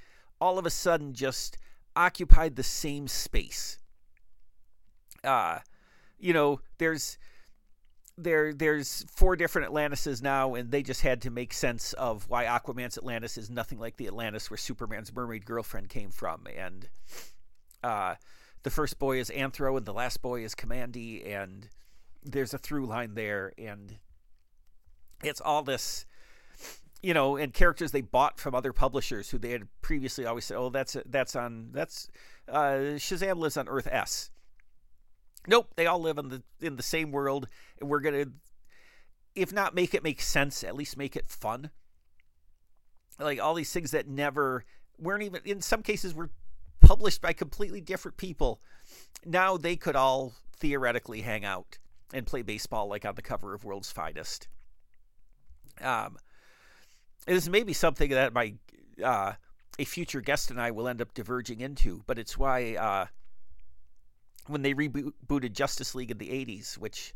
all 0.41 0.59
of 0.59 0.67
a 0.67 0.71
sudden 0.71 1.15
just 1.15 1.59
occupied 1.97 2.57
the 2.57 2.63
same 2.63 3.09
space. 3.09 3.79
Uh, 5.25 5.59
you 6.19 6.33
know, 6.33 6.61
there's 6.79 7.19
there 8.19 8.55
there's 8.55 9.05
four 9.15 9.37
different 9.37 9.67
Atlantises 9.67 10.23
now, 10.23 10.55
and 10.55 10.71
they 10.71 10.83
just 10.83 11.03
had 11.03 11.23
to 11.23 11.31
make 11.31 11.53
sense 11.53 11.93
of 11.95 12.29
why 12.29 12.45
Aquaman's 12.45 12.97
Atlantis 12.97 13.37
is 13.37 13.51
nothing 13.51 13.79
like 13.79 13.97
the 13.97 14.07
Atlantis 14.07 14.51
where 14.51 14.57
Superman's 14.57 15.15
mermaid 15.15 15.45
girlfriend 15.45 15.89
came 15.89 16.11
from, 16.11 16.47
and 16.57 16.89
uh, 17.83 18.15
the 18.67 18.71
first 18.71 18.99
boy 18.99 19.21
is 19.21 19.31
Anthro 19.31 19.77
and 19.77 19.87
the 19.87 19.93
last 19.93 20.21
boy 20.21 20.43
is 20.43 20.57
Kamandi, 20.57 21.25
and 21.25 21.69
there's 22.25 22.53
a 22.53 22.59
through 22.59 22.87
line 22.87 23.15
there, 23.15 23.53
and 23.57 23.97
it's 25.23 25.41
all 25.41 25.63
this, 25.63 26.05
you 27.01 27.15
know, 27.15 27.37
and 27.37 27.55
characters 27.55 27.93
they 27.93 28.01
bought 28.01 28.41
from 28.41 28.57
other 28.57 28.73
publishers 28.73 29.31
who 29.31 29.39
they 29.39 29.51
had 29.51 29.69
previously 29.83 30.27
always 30.27 30.47
said, 30.47 30.57
"Oh, 30.57 30.69
that's 30.69 30.97
that's 31.07 31.37
on 31.37 31.69
that's 31.71 32.09
uh, 32.49 32.99
Shazam 32.99 33.39
lives 33.39 33.57
on 33.57 33.69
Earth 33.69 33.87
S." 33.89 34.33
Nope, 35.47 35.69
they 35.77 35.87
all 35.87 36.01
live 36.01 36.19
in 36.19 36.29
the 36.31 36.43
in 36.61 36.75
the 36.75 36.83
same 36.83 37.13
world, 37.13 37.47
and 37.81 37.89
we're 37.89 38.01
gonna, 38.01 38.25
if 39.37 39.53
not 39.53 39.77
make 39.77 39.95
it 39.95 40.03
make 40.03 40.21
sense, 40.21 40.65
at 40.65 40.75
least 40.75 40.97
make 40.97 41.15
it 41.15 41.29
fun. 41.29 41.71
Like 43.21 43.41
all 43.41 43.55
these 43.55 43.73
things 43.73 43.93
that 43.93 44.09
never 44.09 44.65
weren't 44.99 45.23
even 45.23 45.41
in 45.45 45.61
some 45.61 45.85
cases 45.85 46.15
were 46.15 46.31
published 46.81 47.21
by 47.21 47.33
completely 47.33 47.81
different 47.81 48.17
people. 48.17 48.61
Now 49.25 49.57
they 49.57 49.77
could 49.77 49.97
all 49.97 50.33
theoretically 50.57 51.21
hang 51.21 51.45
out 51.45 51.79
and 52.13 52.27
play 52.27 52.43
baseball 52.43 52.89
like 52.89 53.05
on 53.05 53.15
the 53.15 53.23
cover 53.23 53.55
of 53.55 53.65
World's 53.65 53.93
Finest. 53.93 54.49
Um, 55.81 56.17
this 57.27 57.49
may 57.49 57.63
be 57.63 57.73
something 57.73 58.11
that 58.11 58.33
my 58.33 58.55
uh, 59.03 59.33
a 59.79 59.85
future 59.85 60.21
guest 60.21 60.51
and 60.51 60.61
I 60.61 60.71
will 60.71 60.89
end 60.89 61.03
up 61.03 61.13
diverging 61.13 61.61
into, 61.61 62.03
but 62.07 62.19
it's 62.19 62.39
why 62.39 62.77
uh, 62.77 63.07
when 64.47 64.63
they 64.63 64.75
rebooted 64.75 65.53
Justice 65.53 65.95
League 65.95 66.11
in 66.11 66.19
the 66.19 66.29
'80s, 66.29 66.79
which 66.79 67.15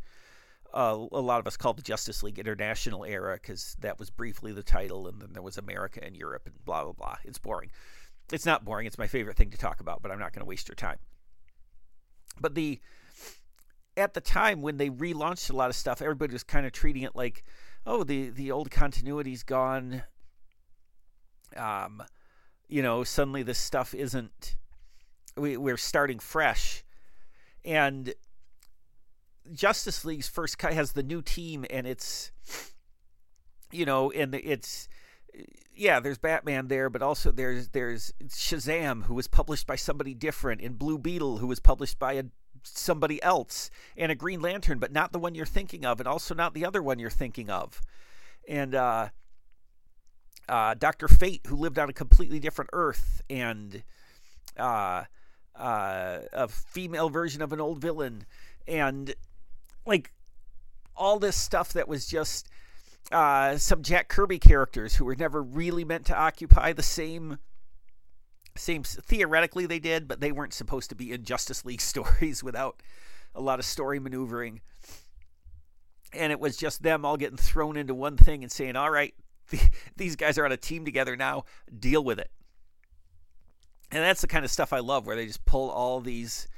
uh, 0.75 1.07
a 1.12 1.21
lot 1.21 1.40
of 1.40 1.47
us 1.47 1.57
called 1.57 1.79
the 1.79 1.83
Justice 1.83 2.23
League 2.23 2.38
International 2.38 3.05
era 3.05 3.38
because 3.40 3.76
that 3.81 3.99
was 3.99 4.11
briefly 4.11 4.52
the 4.52 4.62
title, 4.62 5.07
and 5.07 5.23
then 5.23 5.33
there 5.33 5.43
was 5.43 5.57
America 5.57 6.05
and 6.05 6.17
Europe 6.17 6.43
and 6.47 6.64
blah 6.64 6.85
blah 6.85 6.93
blah. 6.93 7.17
It's 7.25 7.38
boring 7.38 7.71
it's 8.33 8.47
not 8.47 8.65
boring. 8.65 8.87
It's 8.87 8.99
my 8.99 9.07
favorite 9.07 9.37
thing 9.37 9.51
to 9.51 9.59
talk 9.59 9.81
about, 9.81 10.03
but 10.03 10.11
I'm 10.11 10.19
not 10.19 10.33
going 10.33 10.41
to 10.41 10.49
waste 10.49 10.69
your 10.69 10.77
time. 10.77 10.99
But 12.41 12.55
the 12.55 12.81
at 13.97 14.15
the 14.15 14.21
time 14.21 14.63
when 14.63 14.77
they 14.77 14.89
relaunched 14.89 15.51
a 15.51 15.57
lot 15.57 15.71
of 15.71 15.77
stuff, 15.77 16.01
everybody 16.01 16.33
was 16.33 16.43
kind 16.43 16.65
of 16.65 16.73
treating 16.73 17.03
it 17.03 17.15
like, 17.15 17.45
oh, 17.87 18.05
the 18.05 18.31
the 18.31 18.51
old 18.51 18.71
continuity's 18.71 19.43
gone. 19.43 20.05
Um, 21.57 22.03
you 22.69 22.83
know, 22.83 23.05
suddenly 23.05 23.43
this 23.43 23.59
stuff 23.59 23.95
isn't. 23.95 24.57
We, 25.37 25.57
we're 25.57 25.77
starting 25.77 26.19
fresh, 26.19 26.85
and 27.65 28.15
Justice 29.53 30.05
League's 30.05 30.29
first 30.29 30.59
cut 30.59 30.73
has 30.73 30.93
the 30.93 31.03
new 31.03 31.23
team, 31.23 31.65
and 31.71 31.87
it's, 31.87 32.31
you 33.71 33.85
know, 33.85 34.11
and 34.11 34.35
it's 34.35 34.89
yeah, 35.75 36.01
there's 36.01 36.19
Batman 36.19 36.69
there, 36.69 36.91
but 36.91 37.03
also 37.03 37.31
there's 37.31 37.69
there's 37.69 38.13
Shazam, 38.29 39.05
who 39.05 39.15
was 39.15 39.29
published 39.29 39.67
by 39.67 39.77
somebody 39.77 40.15
different, 40.15 40.61
and 40.61 40.79
Blue 40.79 40.99
Beetle, 40.99 41.39
who 41.39 41.47
was 41.47 41.61
published 41.61 41.99
by 41.99 42.15
a 42.15 42.25
somebody 42.63 43.23
else, 43.23 43.71
and 43.97 44.13
a 44.13 44.15
Green 44.15 44.41
Lantern, 44.43 44.79
but 44.79 44.93
not 44.93 45.13
the 45.13 45.19
one 45.19 45.35
you're 45.35 45.47
thinking 45.47 45.87
of, 45.87 45.99
and 45.99 46.07
also 46.07 46.35
not 46.35 46.53
the 46.53 46.65
other 46.65 46.83
one 46.83 46.99
you're 46.99 47.09
thinking 47.09 47.49
of, 47.49 47.81
and 48.47 48.75
uh, 48.75 49.09
uh, 50.49 50.75
Doctor 50.75 51.09
Fate, 51.09 51.43
who 51.47 51.57
lived 51.57 51.79
on 51.79 51.89
a 51.89 51.95
completely 51.95 52.39
different 52.39 52.71
Earth, 52.73 53.23
and 53.31 53.83
uh, 54.59 55.05
uh, 55.57 56.19
a 56.33 56.49
female 56.49 57.09
version 57.09 57.41
of 57.41 57.53
an 57.53 57.61
old 57.61 57.81
villain, 57.81 58.27
and 58.69 59.15
like 59.87 60.13
all 60.97 61.19
this 61.19 61.37
stuff 61.37 61.73
that 61.73 61.89
was 61.89 62.07
just 62.07 62.49
uh, 63.11 63.57
some 63.59 63.83
Jack 63.83 64.09
Kirby 64.09 64.38
characters 64.38 64.97
who 64.97 65.05
were 65.05 65.17
never 65.17 65.43
really 65.43 65.85
meant 65.85 66.07
to 66.07 66.17
occupy 66.17 66.73
the 66.73 66.83
same 66.83 67.38
same 68.57 68.83
theoretically 68.83 69.67
they 69.67 69.79
did, 69.79 70.09
but 70.09 70.21
they 70.21 70.33
weren't 70.33 70.52
supposed 70.52 70.90
to 70.90 70.97
be 70.97 71.12
in 71.12 71.25
Justice 71.25 71.64
League 71.64 71.81
stories 71.81 72.43
without 72.43 72.83
a 73.35 73.40
lot 73.40 73.59
of 73.59 73.64
story 73.64 73.99
maneuvering. 73.99 74.61
And 76.12 76.33
it 76.33 76.40
was 76.40 76.57
just 76.57 76.83
them 76.83 77.05
all 77.05 77.17
getting 77.17 77.37
thrown 77.37 77.76
into 77.76 77.95
one 77.95 78.17
thing 78.17 78.43
and 78.43 78.50
saying, 78.50 78.76
"All 78.76 78.90
right, 78.90 79.14
these 79.97 80.17
guys 80.17 80.38
are 80.38 80.45
on 80.45 80.52
a 80.52 80.57
team 80.57 80.85
together 80.85 81.17
now. 81.17 81.45
Deal 81.79 82.02
with 82.02 82.19
it." 82.19 82.31
And 83.93 84.02
that's 84.05 84.21
the 84.21 84.29
kind 84.29 84.45
of 84.45 84.50
stuff 84.50 84.73
I 84.73 84.81
love, 84.81 85.07
where 85.07 85.17
they 85.17 85.26
just 85.26 85.45
pull 85.45 85.71
all 85.71 86.00
these 86.00 86.49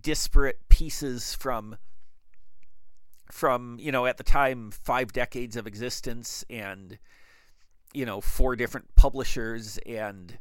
disparate 0.00 0.68
pieces 0.68 1.34
from 1.34 1.76
from 3.34 3.76
you 3.80 3.90
know 3.90 4.06
at 4.06 4.16
the 4.16 4.22
time 4.22 4.70
five 4.70 5.12
decades 5.12 5.56
of 5.56 5.66
existence 5.66 6.44
and 6.48 6.96
you 7.92 8.06
know 8.06 8.20
four 8.20 8.54
different 8.54 8.94
publishers 8.94 9.76
and 9.84 10.38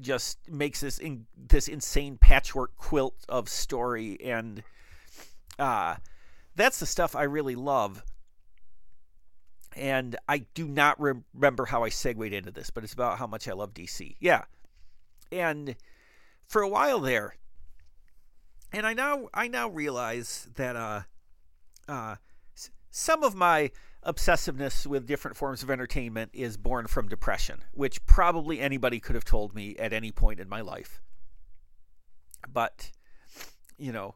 just 0.00 0.38
makes 0.48 0.80
this 0.80 0.96
in, 0.98 1.26
this 1.36 1.68
insane 1.68 2.16
patchwork 2.16 2.74
quilt 2.76 3.16
of 3.28 3.50
story. 3.50 4.18
And 4.24 4.62
uh 5.58 5.96
that's 6.54 6.80
the 6.80 6.86
stuff 6.86 7.14
I 7.14 7.24
really 7.24 7.54
love. 7.54 8.02
And 9.74 10.16
I 10.26 10.38
do 10.54 10.66
not 10.66 10.98
re- 10.98 11.20
remember 11.34 11.66
how 11.66 11.84
I 11.84 11.90
segued 11.90 12.32
into 12.32 12.50
this 12.50 12.70
but 12.70 12.82
it's 12.82 12.94
about 12.94 13.18
how 13.18 13.26
much 13.26 13.46
I 13.46 13.52
love 13.52 13.74
DC 13.74 14.16
yeah. 14.20 14.44
And 15.30 15.76
for 16.46 16.62
a 16.62 16.68
while 16.68 17.00
there 17.00 17.36
and 18.72 18.86
I 18.86 18.94
now 18.94 19.28
I 19.34 19.48
now 19.48 19.68
realize 19.68 20.48
that 20.54 20.76
uh 20.76 21.02
uh 21.88 22.16
some 22.90 23.22
of 23.22 23.34
my 23.34 23.70
obsessiveness 24.06 24.86
with 24.86 25.06
different 25.06 25.36
forms 25.36 25.62
of 25.62 25.70
entertainment 25.70 26.30
is 26.32 26.56
born 26.56 26.86
from 26.86 27.08
depression, 27.08 27.64
which 27.72 28.04
probably 28.06 28.60
anybody 28.60 29.00
could 29.00 29.14
have 29.14 29.24
told 29.24 29.54
me 29.54 29.76
at 29.76 29.92
any 29.92 30.12
point 30.12 30.40
in 30.40 30.48
my 30.48 30.60
life. 30.60 31.02
But, 32.50 32.92
you 33.76 33.92
know, 33.92 34.14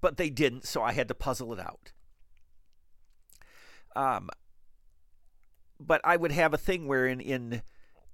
but 0.00 0.18
they 0.18 0.30
didn't, 0.30 0.66
so 0.66 0.82
I 0.82 0.92
had 0.92 1.08
to 1.08 1.14
puzzle 1.14 1.52
it 1.52 1.58
out. 1.58 1.92
Um, 3.96 4.30
but 5.80 6.00
I 6.04 6.16
would 6.16 6.32
have 6.32 6.54
a 6.54 6.58
thing 6.58 6.86
where 6.86 7.06
in 7.06 7.20
in 7.20 7.62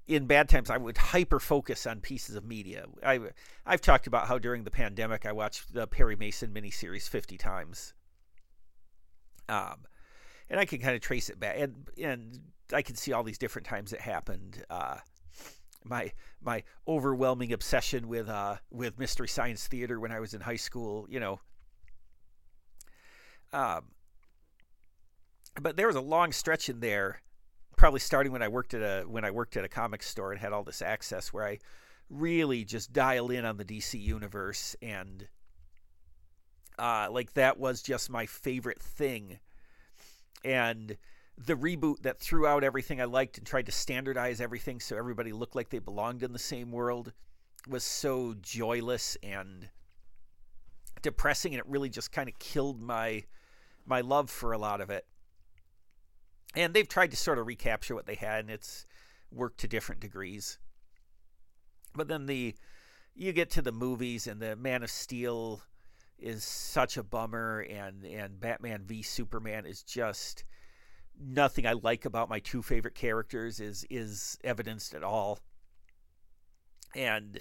in 0.07 0.27
bad 0.27 0.49
times 0.49 0.71
I 0.71 0.77
would 0.77 0.97
hyper 0.97 1.41
focus 1.41 1.87
on 1.87 2.01
pieces 2.01 2.37
of 2.37 2.45
media. 2.45 2.87
I 3.05 3.21
I've 3.67 3.81
talked 3.81 4.07
about 4.07 4.29
how 4.29 4.39
during 4.39 4.65
the 4.65 4.71
pandemic 4.71 5.27
I 5.27 5.33
watched 5.33 5.75
the 5.75 5.87
Perry 5.87 6.17
Mason 6.17 6.53
miniseries 6.53 7.09
50 7.09 7.37
times. 7.37 7.93
Um, 9.49 9.87
and 10.51 10.61
I 10.61 10.65
can 10.65 10.81
kind 10.81 10.95
of 10.95 11.01
trace 11.01 11.29
it 11.31 11.39
back, 11.41 11.57
and 11.59 11.89
and 12.01 12.39
I 12.73 12.83
can 12.83 12.97
see 12.97 13.13
all 13.13 13.23
these 13.23 13.39
different 13.39 13.67
times 13.67 13.93
it 13.93 14.01
happened. 14.01 14.65
Uh, 14.71 14.99
my 15.85 16.13
my 16.43 16.63
overwhelming 16.89 17.53
obsession 17.53 18.09
with 18.09 18.29
uh, 18.29 18.57
with 18.71 18.99
mystery 18.99 19.29
science 19.29 19.67
theater 19.67 20.01
when 20.01 20.13
I 20.13 20.21
was 20.21 20.35
in 20.35 20.41
high 20.41 20.57
school, 20.57 21.07
you 21.09 21.21
know. 21.21 21.41
Um, 23.53 23.85
but 25.61 25.77
there 25.77 25.87
was 25.87 25.97
a 25.97 26.01
long 26.01 26.33
stretch 26.33 26.69
in 26.69 26.81
there, 26.81 27.23
probably 27.77 28.01
starting 28.01 28.33
when 28.33 28.43
I 28.43 28.49
worked 28.49 28.75
at 28.75 28.83
a 28.83 29.05
when 29.07 29.25
I 29.25 29.31
worked 29.31 29.57
at 29.57 29.65
a 29.65 29.69
comic 29.69 30.03
store 30.03 30.33
and 30.33 30.41
had 30.41 30.53
all 30.53 30.65
this 30.65 30.83
access, 30.83 31.33
where 31.33 31.47
I 31.47 31.59
really 32.11 32.65
just 32.65 32.93
dialed 32.93 33.33
in 33.33 33.45
on 33.45 33.57
the 33.57 33.65
DC 33.65 34.01
universe 34.01 34.77
and 34.83 35.27
uh, 36.79 37.09
like 37.11 37.35
that 37.35 37.59
was 37.59 37.83
just 37.83 38.11
my 38.11 38.27
favorite 38.27 38.81
thing 38.81 39.39
and 40.45 40.97
the 41.37 41.55
reboot 41.55 42.03
that 42.03 42.21
threw 42.21 42.47
out 42.47 42.63
everything 42.63 43.01
I 43.01 43.05
liked 43.05 43.39
and 43.39 43.47
tried 43.47 43.67
to 43.67 43.73
standardize 43.73 44.41
everything 44.41 44.79
so 44.79 44.97
everybody 44.97 45.33
looked 45.33 45.57
like 45.57 45.71
they 45.71 45.79
belonged 45.79 46.23
in 46.23 46.33
the 46.33 46.39
same 46.39 46.71
world 46.71 47.13
was 47.69 47.83
so 47.83 48.35
joyless 48.41 49.17
and 49.23 49.69
depressing 51.03 51.55
and 51.55 51.61
it 51.61 51.67
really 51.69 51.89
just 51.89 52.13
kind 52.13 52.29
of 52.29 52.39
killed 52.39 52.81
my 52.81 53.25
my 53.87 54.01
love 54.01 54.31
for 54.31 54.53
a 54.53 54.59
lot 54.59 54.81
of 54.81 54.91
it. 54.91 55.07
And 56.57 56.73
they've 56.73 56.89
tried 56.89 57.11
to 57.11 57.17
sort 57.17 57.39
of 57.39 57.47
recapture 57.47 57.95
what 57.95 58.07
they 58.07 58.15
had 58.15 58.41
and 58.41 58.51
it's 58.51 58.87
worked 59.31 59.59
to 59.61 59.69
different 59.69 60.01
degrees. 60.01 60.59
But 61.95 62.09
then 62.09 62.27
the 62.27 62.55
you 63.15 63.33
get 63.33 63.51
to 63.51 63.63
the 63.63 63.73
movies 63.73 64.27
and 64.27 64.41
the 64.41 64.57
Man 64.57 64.83
of 64.83 64.91
Steel 64.91 65.63
is 66.19 66.45
such 66.45 66.97
a 66.97 67.03
bummer, 67.03 67.61
and 67.61 68.05
and 68.05 68.41
Batman 68.41 68.83
v 68.85 69.03
Superman 69.03 69.67
is 69.67 69.83
just 69.83 70.45
nothing 71.21 71.67
I 71.67 71.73
like 71.73 72.05
about 72.05 72.29
my 72.29 72.41
two 72.41 72.63
favorite 72.63 72.95
characters 72.95 73.61
is 73.61 73.87
is 73.91 74.39
evidenced 74.45 74.95
at 74.95 75.03
all. 75.05 75.39
And 76.95 77.41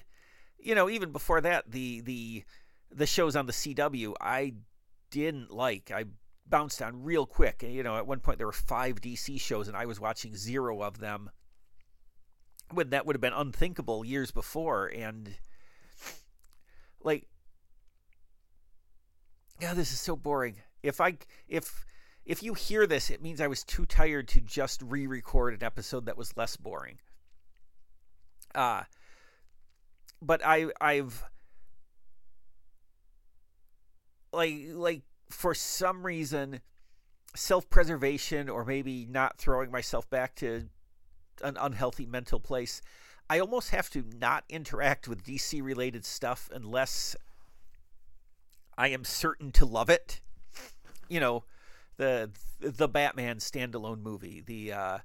you 0.59 0.75
know, 0.75 0.89
even 0.89 1.11
before 1.11 1.41
that, 1.41 1.71
the 1.71 2.01
the 2.01 2.43
the 2.91 3.05
shows 3.05 3.35
on 3.35 3.45
the 3.45 3.53
CW 3.53 4.13
I 4.19 4.53
didn't 5.09 5.51
like. 5.51 5.91
I 5.91 6.05
bounced 6.45 6.81
on 6.81 7.03
real 7.03 7.25
quick. 7.25 7.63
And 7.63 7.73
You 7.73 7.83
know, 7.83 7.97
at 7.97 8.07
one 8.07 8.19
point 8.19 8.37
there 8.37 8.47
were 8.47 8.53
five 8.53 9.01
DC 9.01 9.39
shows, 9.39 9.67
and 9.67 9.77
I 9.77 9.85
was 9.85 9.99
watching 9.99 10.35
zero 10.35 10.81
of 10.81 10.99
them. 10.99 11.29
When 12.71 12.89
that 12.89 13.05
would 13.05 13.15
have 13.15 13.21
been 13.21 13.33
unthinkable 13.33 14.03
years 14.03 14.31
before, 14.31 14.87
and 14.87 15.35
like 17.03 17.27
God, 19.63 19.77
this 19.77 19.93
is 19.93 19.99
so 20.01 20.17
boring. 20.17 20.57
If 20.81 20.99
I 20.99 21.17
if 21.47 21.85
if 22.25 22.43
you 22.43 22.53
hear 22.53 22.85
this, 22.85 23.09
it 23.09 23.21
means 23.21 23.39
I 23.39 23.47
was 23.47 23.63
too 23.63 23.85
tired 23.85 24.27
to 24.29 24.41
just 24.41 24.81
re-record 24.81 25.53
an 25.53 25.63
episode 25.63 26.05
that 26.05 26.17
was 26.17 26.35
less 26.35 26.57
boring. 26.57 26.99
Uh 28.53 28.83
but 30.21 30.41
I 30.43 30.67
I've 30.81 31.23
like 34.33 34.53
like 34.73 35.03
for 35.29 35.55
some 35.55 36.05
reason 36.05 36.59
self-preservation 37.33 38.49
or 38.49 38.65
maybe 38.65 39.07
not 39.09 39.37
throwing 39.37 39.71
myself 39.71 40.09
back 40.09 40.35
to 40.35 40.67
an 41.41 41.55
unhealthy 41.57 42.05
mental 42.05 42.41
place, 42.41 42.81
I 43.29 43.39
almost 43.39 43.69
have 43.69 43.89
to 43.91 44.03
not 44.19 44.43
interact 44.49 45.07
with 45.07 45.23
DC 45.23 45.63
related 45.63 46.03
stuff 46.03 46.49
unless 46.53 47.15
I 48.77 48.89
am 48.89 49.03
certain 49.03 49.51
to 49.53 49.65
love 49.65 49.89
it. 49.89 50.21
You 51.09 51.19
know, 51.19 51.43
the 51.97 52.31
the 52.59 52.87
Batman 52.87 53.37
standalone 53.37 54.01
movie, 54.01 54.41
the 54.45 54.73
uh, 54.73 54.97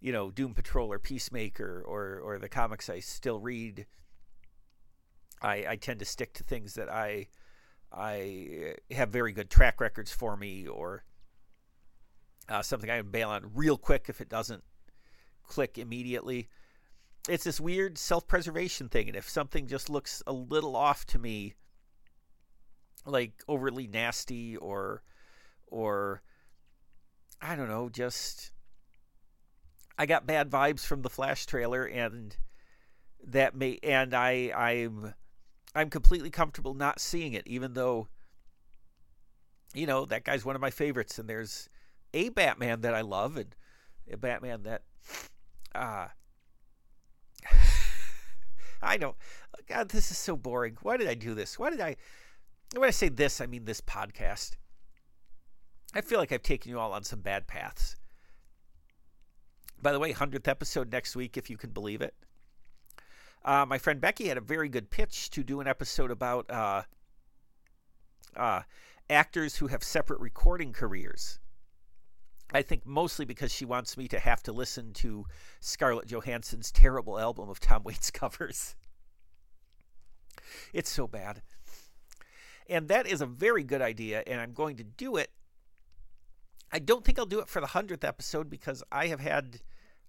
you 0.00 0.12
know 0.12 0.30
Doom 0.30 0.54
Patrol 0.54 0.92
or 0.92 0.98
Peacemaker 0.98 1.82
or 1.86 2.20
or 2.22 2.38
the 2.38 2.48
comics 2.48 2.90
I 2.90 3.00
still 3.00 3.38
read. 3.38 3.86
I 5.40 5.64
I 5.68 5.76
tend 5.76 6.00
to 6.00 6.04
stick 6.04 6.34
to 6.34 6.44
things 6.44 6.74
that 6.74 6.90
I 6.90 7.28
I 7.92 8.74
have 8.90 9.10
very 9.10 9.32
good 9.32 9.50
track 9.50 9.80
records 9.80 10.12
for 10.12 10.36
me 10.36 10.66
or 10.66 11.04
uh, 12.48 12.62
something 12.62 12.90
I 12.90 12.98
can 12.98 13.10
bail 13.10 13.30
on 13.30 13.50
real 13.54 13.78
quick 13.78 14.06
if 14.08 14.20
it 14.20 14.28
doesn't 14.28 14.64
click 15.46 15.78
immediately. 15.78 16.48
It's 17.28 17.44
this 17.44 17.60
weird 17.60 17.96
self 17.96 18.26
preservation 18.26 18.88
thing, 18.88 19.08
and 19.08 19.16
if 19.16 19.28
something 19.28 19.66
just 19.66 19.88
looks 19.88 20.22
a 20.26 20.32
little 20.32 20.76
off 20.76 21.06
to 21.06 21.18
me, 21.18 21.54
like 23.06 23.42
overly 23.48 23.86
nasty 23.86 24.56
or 24.56 25.02
or 25.66 26.22
I 27.40 27.56
don't 27.56 27.68
know, 27.68 27.88
just 27.88 28.52
I 29.98 30.06
got 30.06 30.26
bad 30.26 30.50
vibes 30.50 30.84
from 30.84 31.02
the 31.02 31.10
Flash 31.10 31.46
trailer 31.46 31.84
and 31.84 32.36
that 33.26 33.54
may 33.54 33.78
and 33.82 34.14
I 34.14 34.52
I'm 34.56 35.14
I'm 35.74 35.90
completely 35.90 36.30
comfortable 36.30 36.74
not 36.74 37.00
seeing 37.00 37.32
it 37.32 37.46
even 37.46 37.74
though 37.74 38.08
you 39.74 39.86
know, 39.86 40.04
that 40.06 40.24
guy's 40.24 40.44
one 40.44 40.54
of 40.54 40.62
my 40.62 40.70
favorites 40.70 41.18
and 41.18 41.28
there's 41.28 41.68
a 42.14 42.28
Batman 42.28 42.82
that 42.82 42.94
I 42.94 43.00
love 43.00 43.36
and 43.36 43.54
a 44.10 44.16
Batman 44.16 44.62
that 44.62 44.82
uh 45.74 46.06
I 48.82 48.96
know. 48.98 49.16
God, 49.66 49.88
this 49.88 50.10
is 50.10 50.18
so 50.18 50.36
boring. 50.36 50.76
Why 50.82 50.96
did 50.96 51.08
I 51.08 51.14
do 51.14 51.34
this? 51.34 51.58
Why 51.58 51.70
did 51.70 51.80
I 51.80 51.96
when 52.80 52.88
I 52.88 52.90
say 52.90 53.08
this, 53.08 53.40
I 53.40 53.46
mean 53.46 53.64
this 53.64 53.80
podcast. 53.80 54.52
I 55.94 56.00
feel 56.00 56.18
like 56.18 56.32
I've 56.32 56.42
taken 56.42 56.70
you 56.70 56.78
all 56.78 56.92
on 56.92 57.04
some 57.04 57.20
bad 57.20 57.46
paths. 57.46 57.96
By 59.80 59.92
the 59.92 60.00
way, 60.00 60.12
100th 60.12 60.48
episode 60.48 60.90
next 60.90 61.14
week, 61.14 61.36
if 61.36 61.48
you 61.50 61.56
can 61.56 61.70
believe 61.70 62.02
it. 62.02 62.14
Uh, 63.44 63.66
my 63.66 63.78
friend 63.78 64.00
Becky 64.00 64.28
had 64.28 64.38
a 64.38 64.40
very 64.40 64.68
good 64.68 64.90
pitch 64.90 65.30
to 65.30 65.44
do 65.44 65.60
an 65.60 65.68
episode 65.68 66.10
about 66.10 66.50
uh, 66.50 66.82
uh, 68.36 68.62
actors 69.10 69.56
who 69.56 69.66
have 69.66 69.84
separate 69.84 70.20
recording 70.20 70.72
careers. 70.72 71.38
I 72.52 72.62
think 72.62 72.86
mostly 72.86 73.24
because 73.24 73.52
she 73.52 73.64
wants 73.64 73.96
me 73.96 74.08
to 74.08 74.18
have 74.18 74.42
to 74.44 74.52
listen 74.52 74.92
to 74.94 75.26
Scarlett 75.60 76.06
Johansson's 76.06 76.70
terrible 76.72 77.18
album 77.18 77.48
of 77.50 77.60
Tom 77.60 77.82
Waits 77.84 78.10
covers. 78.10 78.74
It's 80.72 80.90
so 80.90 81.06
bad. 81.06 81.42
And 82.68 82.88
that 82.88 83.06
is 83.06 83.20
a 83.20 83.26
very 83.26 83.62
good 83.62 83.82
idea, 83.82 84.22
and 84.26 84.40
I'm 84.40 84.52
going 84.52 84.76
to 84.76 84.84
do 84.84 85.16
it. 85.16 85.30
I 86.72 86.78
don't 86.78 87.04
think 87.04 87.18
I'll 87.18 87.26
do 87.26 87.40
it 87.40 87.48
for 87.48 87.60
the 87.60 87.68
100th 87.68 88.04
episode 88.04 88.48
because 88.50 88.82
I 88.90 89.06
have 89.08 89.20
had. 89.20 89.60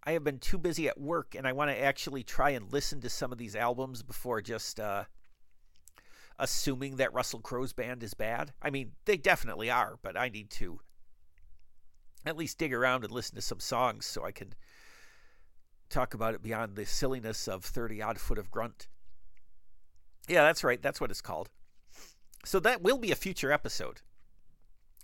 I 0.07 0.11
have 0.11 0.23
been 0.23 0.37
too 0.37 0.59
busy 0.59 0.87
at 0.87 0.99
work, 0.99 1.33
and 1.35 1.47
I 1.47 1.53
want 1.53 1.71
to 1.71 1.83
actually 1.83 2.23
try 2.23 2.51
and 2.51 2.71
listen 2.71 3.01
to 3.01 3.09
some 3.09 3.31
of 3.31 3.39
these 3.39 3.55
albums 3.55 4.03
before 4.03 4.39
just 4.39 4.79
uh, 4.79 5.05
assuming 6.37 6.97
that 6.97 7.13
Russell 7.13 7.39
Crowe's 7.39 7.73
band 7.73 8.03
is 8.03 8.13
bad. 8.13 8.53
I 8.61 8.69
mean, 8.69 8.91
they 9.05 9.17
definitely 9.17 9.71
are, 9.71 9.97
but 10.03 10.15
I 10.15 10.29
need 10.29 10.51
to 10.51 10.79
at 12.25 12.37
least 12.37 12.57
dig 12.57 12.73
around 12.73 13.03
and 13.03 13.11
listen 13.11 13.35
to 13.35 13.41
some 13.41 13.59
songs 13.59 14.05
so 14.05 14.23
I 14.23 14.31
can 14.31 14.53
talk 15.89 16.13
about 16.13 16.33
it 16.33 16.41
beyond 16.41 16.75
the 16.75 16.85
silliness 16.85 17.47
of 17.47 17.63
30 17.63 18.01
odd 18.01 18.19
foot 18.19 18.37
of 18.37 18.51
grunt. 18.51 18.87
Yeah, 20.27 20.43
that's 20.43 20.63
right. 20.63 20.81
That's 20.81 20.99
what 20.99 21.11
it's 21.11 21.21
called. 21.21 21.49
So 22.45 22.59
that 22.59 22.81
will 22.81 22.97
be 22.97 23.11
a 23.11 23.15
future 23.15 23.51
episode. 23.51 24.01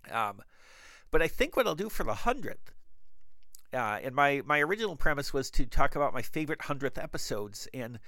Um, 0.09 0.41
but 1.09 1.21
I 1.21 1.27
think 1.27 1.55
what 1.55 1.67
I'll 1.67 1.75
do 1.75 1.89
for 1.89 2.03
the 2.03 2.13
hundredth, 2.13 2.71
uh, 3.73 3.99
and 4.01 4.15
my 4.15 4.41
my 4.45 4.59
original 4.59 4.95
premise 4.95 5.33
was 5.33 5.49
to 5.51 5.65
talk 5.65 5.95
about 5.95 6.13
my 6.13 6.21
favorite 6.21 6.63
hundredth 6.63 6.97
episodes, 6.97 7.67
and 7.73 7.99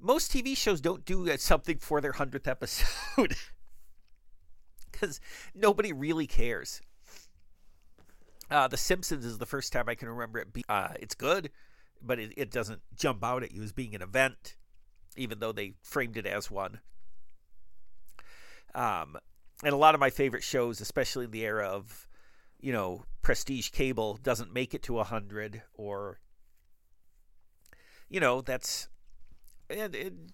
most 0.00 0.32
TV 0.32 0.56
shows 0.56 0.80
don't 0.80 1.04
do 1.04 1.36
something 1.36 1.78
for 1.78 2.00
their 2.00 2.12
hundredth 2.12 2.48
episode 2.48 3.34
because 4.92 5.20
nobody 5.54 5.92
really 5.92 6.26
cares. 6.26 6.80
Uh, 8.50 8.66
the 8.66 8.76
Simpsons 8.76 9.24
is 9.24 9.38
the 9.38 9.46
first 9.46 9.72
time 9.72 9.88
I 9.88 9.94
can 9.94 10.08
remember 10.08 10.38
it. 10.40 10.52
Be, 10.52 10.64
uh, 10.68 10.88
it's 10.98 11.14
good, 11.14 11.50
but 12.02 12.18
it, 12.18 12.32
it 12.36 12.50
doesn't 12.50 12.80
jump 12.96 13.22
out 13.22 13.42
at 13.42 13.52
you 13.52 13.62
as 13.62 13.72
being 13.72 13.94
an 13.94 14.02
event, 14.02 14.56
even 15.16 15.38
though 15.38 15.52
they 15.52 15.74
framed 15.82 16.16
it 16.16 16.26
as 16.26 16.50
one. 16.50 16.80
Um, 18.74 19.16
and 19.62 19.72
a 19.72 19.76
lot 19.76 19.94
of 19.94 20.00
my 20.00 20.10
favorite 20.10 20.42
shows, 20.42 20.80
especially 20.80 21.24
in 21.24 21.30
the 21.30 21.44
era 21.44 21.66
of, 21.66 22.08
you 22.60 22.72
know, 22.72 23.04
prestige 23.22 23.70
cable, 23.70 24.18
doesn't 24.22 24.52
make 24.52 24.74
it 24.74 24.82
to 24.84 24.98
a 24.98 25.04
hundred, 25.04 25.62
or, 25.74 26.18
you 28.08 28.20
know, 28.20 28.40
that's, 28.40 28.88
and, 29.68 29.94
and 29.94 30.32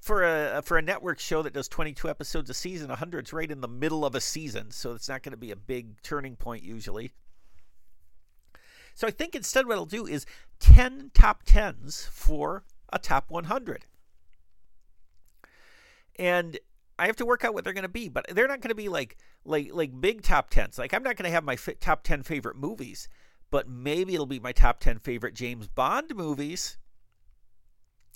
for 0.00 0.22
a 0.22 0.62
for 0.62 0.78
a 0.78 0.82
network 0.82 1.18
show 1.18 1.42
that 1.42 1.52
does 1.52 1.68
22 1.68 2.08
episodes 2.08 2.48
a 2.48 2.54
season, 2.54 2.90
100's 2.90 3.32
right 3.32 3.50
in 3.50 3.60
the 3.60 3.68
middle 3.68 4.04
of 4.04 4.14
a 4.14 4.20
season, 4.20 4.70
so 4.70 4.92
it's 4.92 5.08
not 5.08 5.22
going 5.22 5.32
to 5.32 5.36
be 5.36 5.50
a 5.50 5.56
big 5.56 6.00
turning 6.02 6.36
point 6.36 6.62
usually. 6.62 7.12
So 8.94 9.06
I 9.06 9.10
think 9.10 9.34
instead 9.34 9.66
what 9.66 9.76
I'll 9.76 9.84
do 9.84 10.06
is 10.06 10.24
10 10.60 11.10
top 11.12 11.44
10s 11.44 12.08
for 12.08 12.64
a 12.92 12.98
top 12.98 13.30
100. 13.30 13.84
And 16.18 16.58
I 16.98 17.06
have 17.06 17.16
to 17.16 17.26
work 17.26 17.44
out 17.44 17.52
what 17.54 17.64
they're 17.64 17.72
going 17.72 17.82
to 17.82 17.88
be, 17.88 18.08
but 18.08 18.26
they're 18.28 18.48
not 18.48 18.60
going 18.60 18.70
to 18.70 18.74
be 18.74 18.88
like 18.88 19.18
like 19.44 19.70
like 19.72 20.00
big 20.00 20.22
top 20.22 20.50
10s. 20.50 20.78
Like 20.78 20.94
I'm 20.94 21.02
not 21.02 21.16
going 21.16 21.28
to 21.28 21.34
have 21.34 21.44
my 21.44 21.56
top 21.80 22.02
10 22.02 22.22
favorite 22.22 22.56
movies, 22.56 23.08
but 23.50 23.68
maybe 23.68 24.14
it'll 24.14 24.26
be 24.26 24.40
my 24.40 24.52
top 24.52 24.80
10 24.80 24.98
favorite 25.00 25.34
James 25.34 25.68
Bond 25.68 26.14
movies. 26.14 26.78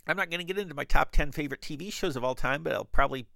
I'm 0.07 0.17
not 0.17 0.31
going 0.31 0.41
to 0.41 0.47
get 0.47 0.59
into 0.59 0.75
my 0.75 0.85
top 0.85 1.13
10 1.13 1.33
favorite 1.33 1.61
TV 1.61 1.93
shows 1.93 2.17
of 2.17 2.25
all 2.25 2.35
time, 2.35 2.63
but 2.63 2.73
I'll 2.73 2.85
probably 2.85 3.27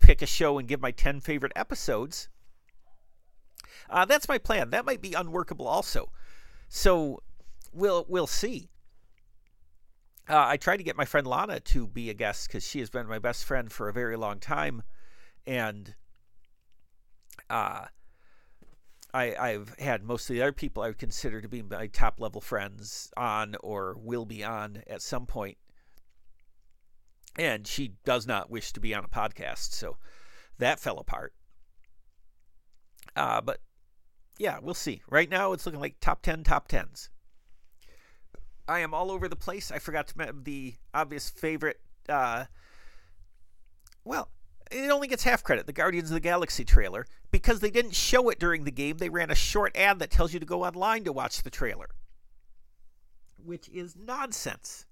pick 0.00 0.20
a 0.20 0.26
show 0.26 0.58
and 0.58 0.66
give 0.66 0.80
my 0.80 0.90
10 0.90 1.20
favorite 1.20 1.52
episodes. 1.54 2.28
Uh, 3.88 4.04
that's 4.04 4.28
my 4.28 4.38
plan. 4.38 4.70
That 4.70 4.84
might 4.84 5.00
be 5.00 5.14
unworkable 5.14 5.66
also. 5.66 6.10
So 6.68 7.22
we'll 7.72 8.04
we'll 8.08 8.26
see. 8.26 8.68
Uh, 10.28 10.46
I 10.46 10.56
tried 10.56 10.76
to 10.76 10.84
get 10.84 10.96
my 10.96 11.04
friend 11.04 11.26
Lana 11.26 11.60
to 11.60 11.86
be 11.86 12.08
a 12.08 12.14
guest 12.14 12.46
because 12.46 12.64
she 12.64 12.78
has 12.78 12.90
been 12.90 13.06
my 13.06 13.18
best 13.18 13.44
friend 13.44 13.72
for 13.72 13.88
a 13.88 13.92
very 13.92 14.16
long 14.16 14.38
time, 14.38 14.82
and 15.46 15.94
uh, 17.50 17.86
I, 19.12 19.34
I've 19.34 19.74
had 19.78 20.02
most 20.02 20.30
of 20.30 20.34
the 20.34 20.42
other 20.42 20.52
people 20.52 20.82
I 20.82 20.88
would 20.88 20.98
consider 20.98 21.40
to 21.40 21.48
be 21.48 21.62
my 21.62 21.88
top 21.88 22.20
level 22.20 22.40
friends 22.40 23.10
on 23.16 23.56
or 23.60 23.96
will 23.98 24.24
be 24.24 24.42
on 24.42 24.82
at 24.86 25.02
some 25.02 25.26
point. 25.26 25.58
And 27.36 27.66
she 27.66 27.94
does 28.04 28.26
not 28.26 28.50
wish 28.50 28.72
to 28.72 28.80
be 28.80 28.94
on 28.94 29.04
a 29.04 29.08
podcast, 29.08 29.72
so 29.72 29.96
that 30.58 30.80
fell 30.80 30.98
apart. 30.98 31.32
Uh, 33.16 33.40
but 33.40 33.60
yeah, 34.38 34.58
we'll 34.62 34.74
see. 34.74 35.02
Right 35.08 35.28
now, 35.28 35.52
it's 35.52 35.66
looking 35.66 35.80
like 35.80 35.96
top 36.00 36.22
10, 36.22 36.44
top 36.44 36.68
10s. 36.68 37.08
I 38.68 38.80
am 38.80 38.94
all 38.94 39.10
over 39.10 39.28
the 39.28 39.36
place. 39.36 39.70
I 39.70 39.78
forgot 39.78 40.08
to 40.08 40.18
mention 40.18 40.44
the 40.44 40.74
obvious 40.94 41.30
favorite. 41.30 41.80
Uh, 42.08 42.44
well, 44.04 44.28
it 44.70 44.90
only 44.90 45.08
gets 45.08 45.24
half 45.24 45.42
credit 45.42 45.66
the 45.66 45.72
Guardians 45.72 46.10
of 46.10 46.14
the 46.14 46.20
Galaxy 46.20 46.64
trailer. 46.64 47.06
Because 47.30 47.60
they 47.60 47.70
didn't 47.70 47.94
show 47.94 48.28
it 48.28 48.38
during 48.38 48.64
the 48.64 48.70
game, 48.70 48.98
they 48.98 49.08
ran 49.08 49.30
a 49.30 49.34
short 49.34 49.74
ad 49.76 49.98
that 50.00 50.10
tells 50.10 50.34
you 50.34 50.40
to 50.40 50.46
go 50.46 50.64
online 50.64 51.04
to 51.04 51.12
watch 51.12 51.42
the 51.42 51.50
trailer, 51.50 51.88
which 53.42 53.68
is 53.70 53.96
nonsense. 53.96 54.84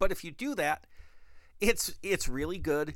But 0.00 0.10
if 0.10 0.24
you 0.24 0.32
do 0.32 0.56
that, 0.56 0.86
it's 1.60 1.94
it's 2.02 2.28
really 2.28 2.58
good. 2.58 2.94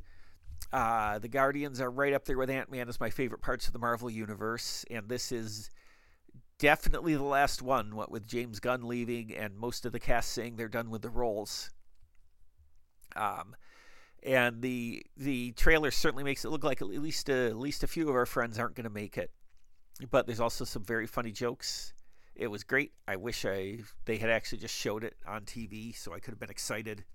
Uh, 0.73 1.19
the 1.19 1.27
Guardians 1.29 1.79
are 1.79 1.89
right 1.89 2.13
up 2.13 2.25
there 2.25 2.37
with 2.37 2.49
Ant 2.49 2.69
Man 2.69 2.89
as 2.89 2.99
my 2.99 3.09
favorite 3.09 3.41
parts 3.41 3.67
of 3.67 3.73
the 3.73 3.79
Marvel 3.79 4.09
Universe, 4.09 4.83
and 4.91 5.07
this 5.07 5.31
is 5.31 5.69
definitely 6.59 7.15
the 7.15 7.23
last 7.23 7.61
one. 7.61 7.95
What 7.95 8.11
with 8.11 8.27
James 8.27 8.59
Gunn 8.59 8.83
leaving 8.83 9.35
and 9.35 9.57
most 9.57 9.85
of 9.85 9.91
the 9.91 9.99
cast 9.99 10.31
saying 10.31 10.55
they're 10.55 10.67
done 10.67 10.89
with 10.89 11.01
the 11.01 11.09
roles. 11.09 11.69
Um, 13.15 13.55
and 14.23 14.61
the 14.61 15.05
the 15.15 15.51
trailer 15.53 15.91
certainly 15.91 16.23
makes 16.23 16.45
it 16.45 16.49
look 16.49 16.63
like 16.63 16.81
at 16.81 16.87
least 16.87 17.29
a, 17.29 17.47
at 17.47 17.57
least 17.57 17.83
a 17.83 17.87
few 17.87 18.09
of 18.09 18.15
our 18.15 18.25
friends 18.25 18.57
aren't 18.59 18.75
going 18.75 18.85
to 18.85 18.89
make 18.89 19.17
it. 19.17 19.31
But 20.11 20.25
there's 20.25 20.39
also 20.39 20.65
some 20.65 20.83
very 20.83 21.07
funny 21.07 21.31
jokes. 21.31 21.93
It 22.35 22.47
was 22.47 22.63
great. 22.63 22.91
I 23.07 23.15
wish 23.15 23.45
I 23.45 23.79
they 24.05 24.17
had 24.17 24.29
actually 24.29 24.57
just 24.57 24.75
showed 24.75 25.03
it 25.03 25.15
on 25.25 25.41
TV 25.41 25.95
so 25.95 26.13
I 26.13 26.19
could 26.19 26.31
have 26.31 26.39
been 26.39 26.49
excited 26.49 27.05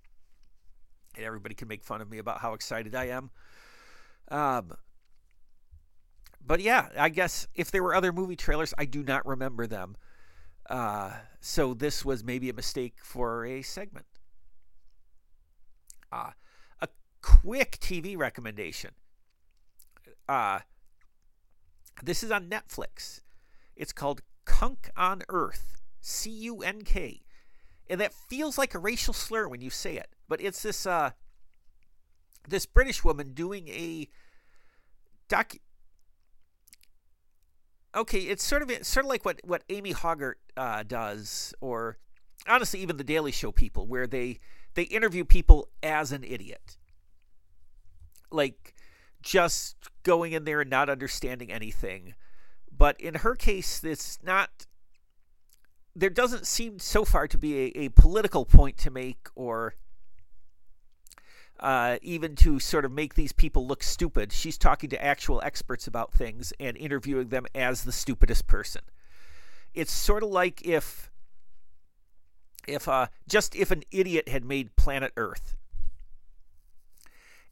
and 1.16 1.24
everybody 1.24 1.54
can 1.54 1.68
make 1.68 1.82
fun 1.82 2.00
of 2.00 2.10
me 2.10 2.18
about 2.18 2.40
how 2.40 2.54
excited 2.54 2.94
I 2.94 3.06
am. 3.06 3.30
Um, 4.28 4.72
but 6.44 6.60
yeah, 6.60 6.88
I 6.98 7.08
guess 7.08 7.46
if 7.54 7.70
there 7.70 7.82
were 7.82 7.94
other 7.94 8.12
movie 8.12 8.36
trailers, 8.36 8.74
I 8.78 8.84
do 8.84 9.02
not 9.02 9.26
remember 9.26 9.66
them. 9.66 9.96
Uh, 10.68 11.12
so 11.40 11.74
this 11.74 12.04
was 12.04 12.22
maybe 12.22 12.48
a 12.48 12.54
mistake 12.54 12.96
for 13.02 13.44
a 13.44 13.62
segment. 13.62 14.06
Uh, 16.12 16.30
a 16.80 16.88
quick 17.22 17.78
TV 17.80 18.16
recommendation. 18.16 18.90
Uh, 20.28 20.60
this 22.02 22.22
is 22.22 22.30
on 22.30 22.48
Netflix. 22.48 23.20
It's 23.76 23.92
called 23.92 24.22
Cunk 24.44 24.90
on 24.96 25.22
Earth. 25.28 25.80
C 26.00 26.30
U 26.30 26.62
N 26.62 26.82
K. 26.82 27.22
And 27.88 28.00
that 28.00 28.14
feels 28.14 28.56
like 28.56 28.74
a 28.74 28.78
racial 28.78 29.12
slur 29.12 29.48
when 29.48 29.60
you 29.60 29.70
say 29.70 29.96
it. 29.96 30.14
But 30.28 30.40
it's 30.40 30.62
this 30.62 30.86
uh, 30.86 31.10
this 32.48 32.66
British 32.66 33.04
woman 33.04 33.32
doing 33.32 33.68
a 33.68 34.08
doc. 35.28 35.54
Okay, 37.94 38.20
it's 38.20 38.44
sort 38.44 38.62
of 38.62 38.70
it's 38.70 38.88
sort 38.88 39.04
of 39.04 39.10
like 39.10 39.24
what 39.24 39.40
what 39.44 39.64
Amy 39.68 39.92
Hoggart 39.92 40.38
uh, 40.56 40.84
does, 40.84 41.52
or 41.60 41.98
honestly, 42.46 42.80
even 42.80 42.96
the 42.96 43.04
Daily 43.04 43.32
Show 43.32 43.50
people, 43.50 43.86
where 43.86 44.06
they 44.06 44.38
they 44.74 44.84
interview 44.84 45.24
people 45.24 45.68
as 45.82 46.12
an 46.12 46.22
idiot, 46.22 46.76
like 48.30 48.74
just 49.22 49.76
going 50.04 50.32
in 50.32 50.44
there 50.44 50.60
and 50.60 50.70
not 50.70 50.88
understanding 50.88 51.50
anything. 51.50 52.14
But 52.70 53.00
in 53.00 53.14
her 53.16 53.34
case, 53.34 53.82
it's 53.82 54.18
not. 54.22 54.66
There 55.96 56.10
doesn't 56.10 56.46
seem 56.46 56.78
so 56.78 57.04
far 57.04 57.26
to 57.26 57.36
be 57.36 57.72
a, 57.76 57.86
a 57.86 57.88
political 57.88 58.44
point 58.44 58.76
to 58.78 58.90
make 58.90 59.28
or 59.34 59.74
uh, 61.60 61.98
even 62.00 62.34
to 62.36 62.58
sort 62.58 62.84
of 62.84 62.92
make 62.92 63.14
these 63.14 63.32
people 63.32 63.66
look 63.66 63.82
stupid. 63.82 64.32
She's 64.32 64.56
talking 64.56 64.90
to 64.90 65.02
actual 65.02 65.40
experts 65.44 65.86
about 65.86 66.12
things 66.12 66.52
and 66.58 66.76
interviewing 66.76 67.28
them 67.28 67.46
as 67.54 67.84
the 67.84 67.92
stupidest 67.92 68.46
person. 68.46 68.80
It's 69.74 69.92
sort 69.92 70.22
of 70.22 70.30
like 70.30 70.66
if 70.66 71.10
if 72.66 72.88
uh, 72.88 73.08
just 73.28 73.54
if 73.54 73.70
an 73.70 73.82
idiot 73.90 74.28
had 74.28 74.44
made 74.44 74.74
planet 74.76 75.12
Earth. 75.16 75.56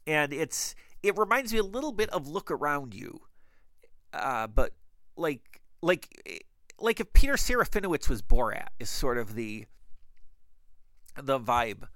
And 0.07 0.33
it's 0.33 0.75
it 1.03 1.15
reminds 1.17 1.53
me 1.53 1.59
a 1.59 1.63
little 1.63 1.91
bit 1.91 2.09
of 2.09 2.27
Look 2.27 2.49
Around 2.49 2.95
You, 2.95 3.21
uh, 4.11 4.47
but 4.47 4.73
like 5.15 5.61
like 5.83 6.43
like 6.79 6.99
if 6.99 7.13
Peter 7.13 7.33
Serafinowicz 7.33 8.09
was 8.09 8.23
Borat 8.23 8.69
is 8.79 8.89
sort 8.89 9.19
of 9.19 9.35
the 9.35 9.65
the 11.15 11.39
vibe 11.39 11.87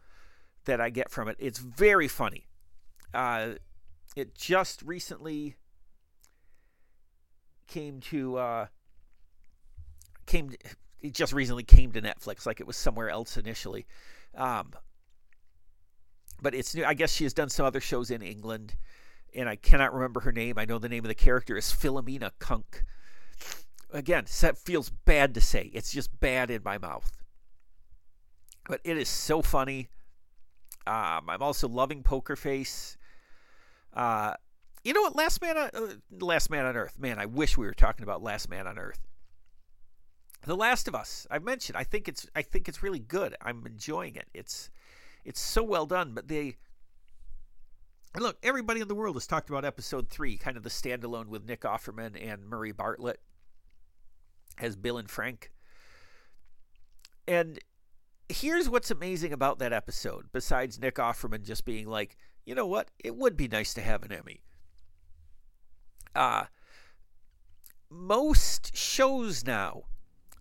that 0.65 0.82
I 0.82 0.89
get 0.89 1.12
from 1.12 1.28
it. 1.28 1.36
It's 1.39 1.60
very 1.60 2.08
funny. 2.08 2.47
Uh, 3.13 3.54
it 4.15 4.36
just 4.36 4.82
recently 4.82 5.56
came 7.67 7.99
to 7.99 8.38
uh, 8.38 8.65
came 10.26 10.49
to, 10.49 10.58
it 11.02 11.13
just 11.13 11.34
recently 11.34 11.63
came 11.63 11.91
to 11.91 12.02
Netflix 12.02 12.45
like 12.45 12.60
it 12.60 12.67
was 12.67 12.78
somewhere 12.78 13.10
else 13.10 13.38
initially. 13.38 13.86
Um, 14.36 14.73
but 16.41 16.54
it's 16.54 16.76
new. 16.76 16.86
I 16.86 16.93
guess 16.93 17.13
she 17.13 17.23
has 17.23 17.34
done 17.34 17.49
some 17.49 17.65
other 17.65 17.82
shows 17.82 18.12
in 18.12 18.21
England, 18.21 18.76
and 19.36 19.47
I 19.47 19.56
cannot 19.56 19.93
remember 19.93 20.21
her 20.21 20.32
name. 20.32 20.58
I 20.58 20.65
know 20.65 20.80
the 20.80 20.89
name 20.89 21.04
of 21.04 21.10
the 21.10 21.15
character 21.15 21.58
is 21.58 21.71
Philomena 21.71 22.32
Cunk. 22.39 22.84
Again, 23.91 24.26
that 24.41 24.58
feels 24.58 24.89
bad 24.89 25.36
to 25.36 25.41
say. 25.41 25.69
It's 25.73 25.91
just 25.91 26.19
bad 26.19 26.49
in 26.49 26.62
my 26.63 26.78
mouth. 26.78 27.12
But 28.67 28.82
it 28.84 28.97
is 28.97 29.10
so 29.10 29.41
funny. 29.41 29.89
Um, 30.86 31.30
I'm 31.30 31.41
also 31.41 31.67
loving 31.67 32.04
Poker 32.04 32.36
Face. 32.36 32.98
Uh, 33.93 34.34
you 34.84 34.93
know 34.93 35.02
what? 35.02 35.15
Last 35.15 35.41
Man 35.41 35.58
on 35.58 35.69
uh, 35.74 35.88
Last 36.19 36.50
Man 36.50 36.65
on 36.65 36.76
Earth. 36.76 37.00
Man, 37.00 37.19
I 37.19 37.26
wish 37.26 37.58
we 37.58 37.65
were 37.65 37.74
talking 37.74 38.04
about 38.04 38.22
Last 38.22 38.50
Man 38.50 38.67
on 38.67 38.78
Earth. 38.78 39.00
The 40.46 40.56
Last 40.56 40.88
of 40.88 40.96
Us. 40.96 41.26
I've 41.32 41.43
mentioned. 41.43 41.78
I 41.78 41.84
think 41.84 42.08
it's. 42.08 42.28
I 42.36 42.41
think 42.41 42.67
it's 42.67 42.84
really 42.84 43.00
good. 43.00 43.36
I'm 43.41 43.65
enjoying 43.65 44.15
it. 44.15 44.28
It's. 44.34 44.69
It's 45.24 45.39
so 45.39 45.63
well 45.63 45.86
done. 45.86 46.13
But 46.13 46.28
they. 46.28 46.58
Look, 48.17 48.38
everybody 48.43 48.82
in 48.82 48.88
the 48.88 48.96
world 48.96 49.15
has 49.15 49.26
talked 49.26 49.50
about 49.50 49.65
episode 49.65 50.10
three, 50.10 50.38
kind 50.38 50.58
of 50.58 50.63
the 50.63 50.69
standalone 50.69 51.28
with 51.28 51.48
Nick 51.48 51.62
Offerman 51.62 52.15
and 52.22 52.46
Murray 52.46 52.72
Bartlett 52.72 53.19
as 54.60 54.76
Bill 54.76 54.98
and 54.98 55.10
Frank. 55.10 55.52
And 57.28 57.58
here's 58.34 58.69
what's 58.69 58.91
amazing 58.91 59.34
about 59.34 59.60
that 59.60 59.74
episode, 59.74 60.26
besides 60.32 60.80
Nick 60.80 60.96
Offerman 60.96 61.43
just 61.43 61.65
being 61.65 61.88
like, 61.88 62.17
you 62.46 62.56
know 62.56 62.65
what, 62.65 62.89
it 63.04 63.15
would 63.15 63.38
be 63.38 63.48
nice 63.48 63.74
to 63.76 63.82
have 63.82 64.04
an 64.04 64.12
Emmy. 64.12 64.41
Uh, 66.15 66.46
most 67.89 68.76
shows 68.76 69.46
now, 69.46 69.84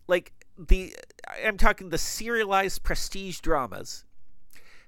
like 0.09 0.33
the, 0.59 0.95
I'm 1.45 1.57
talking 1.57 1.91
the 1.91 1.99
serialized 1.99 2.83
prestige 2.83 3.41
dramas, 3.41 4.05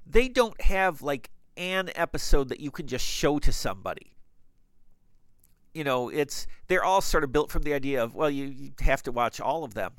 they 0.06 0.28
don't 0.28 0.60
have 0.60 1.02
like 1.02 1.30
an 1.56 1.90
episode 1.94 2.48
that 2.48 2.60
you 2.60 2.70
can 2.70 2.86
just 2.86 3.04
show 3.06 3.38
to 3.38 3.52
somebody 3.52 4.14
you 5.74 5.82
know, 5.82 6.08
it's 6.08 6.46
they're 6.68 6.84
all 6.84 7.00
sort 7.00 7.24
of 7.24 7.32
built 7.32 7.50
from 7.50 7.62
the 7.62 7.74
idea 7.74 8.02
of 8.02 8.14
well, 8.14 8.30
you, 8.30 8.46
you 8.46 8.72
have 8.80 9.02
to 9.02 9.12
watch 9.12 9.40
all 9.40 9.64
of 9.64 9.74
them. 9.74 9.92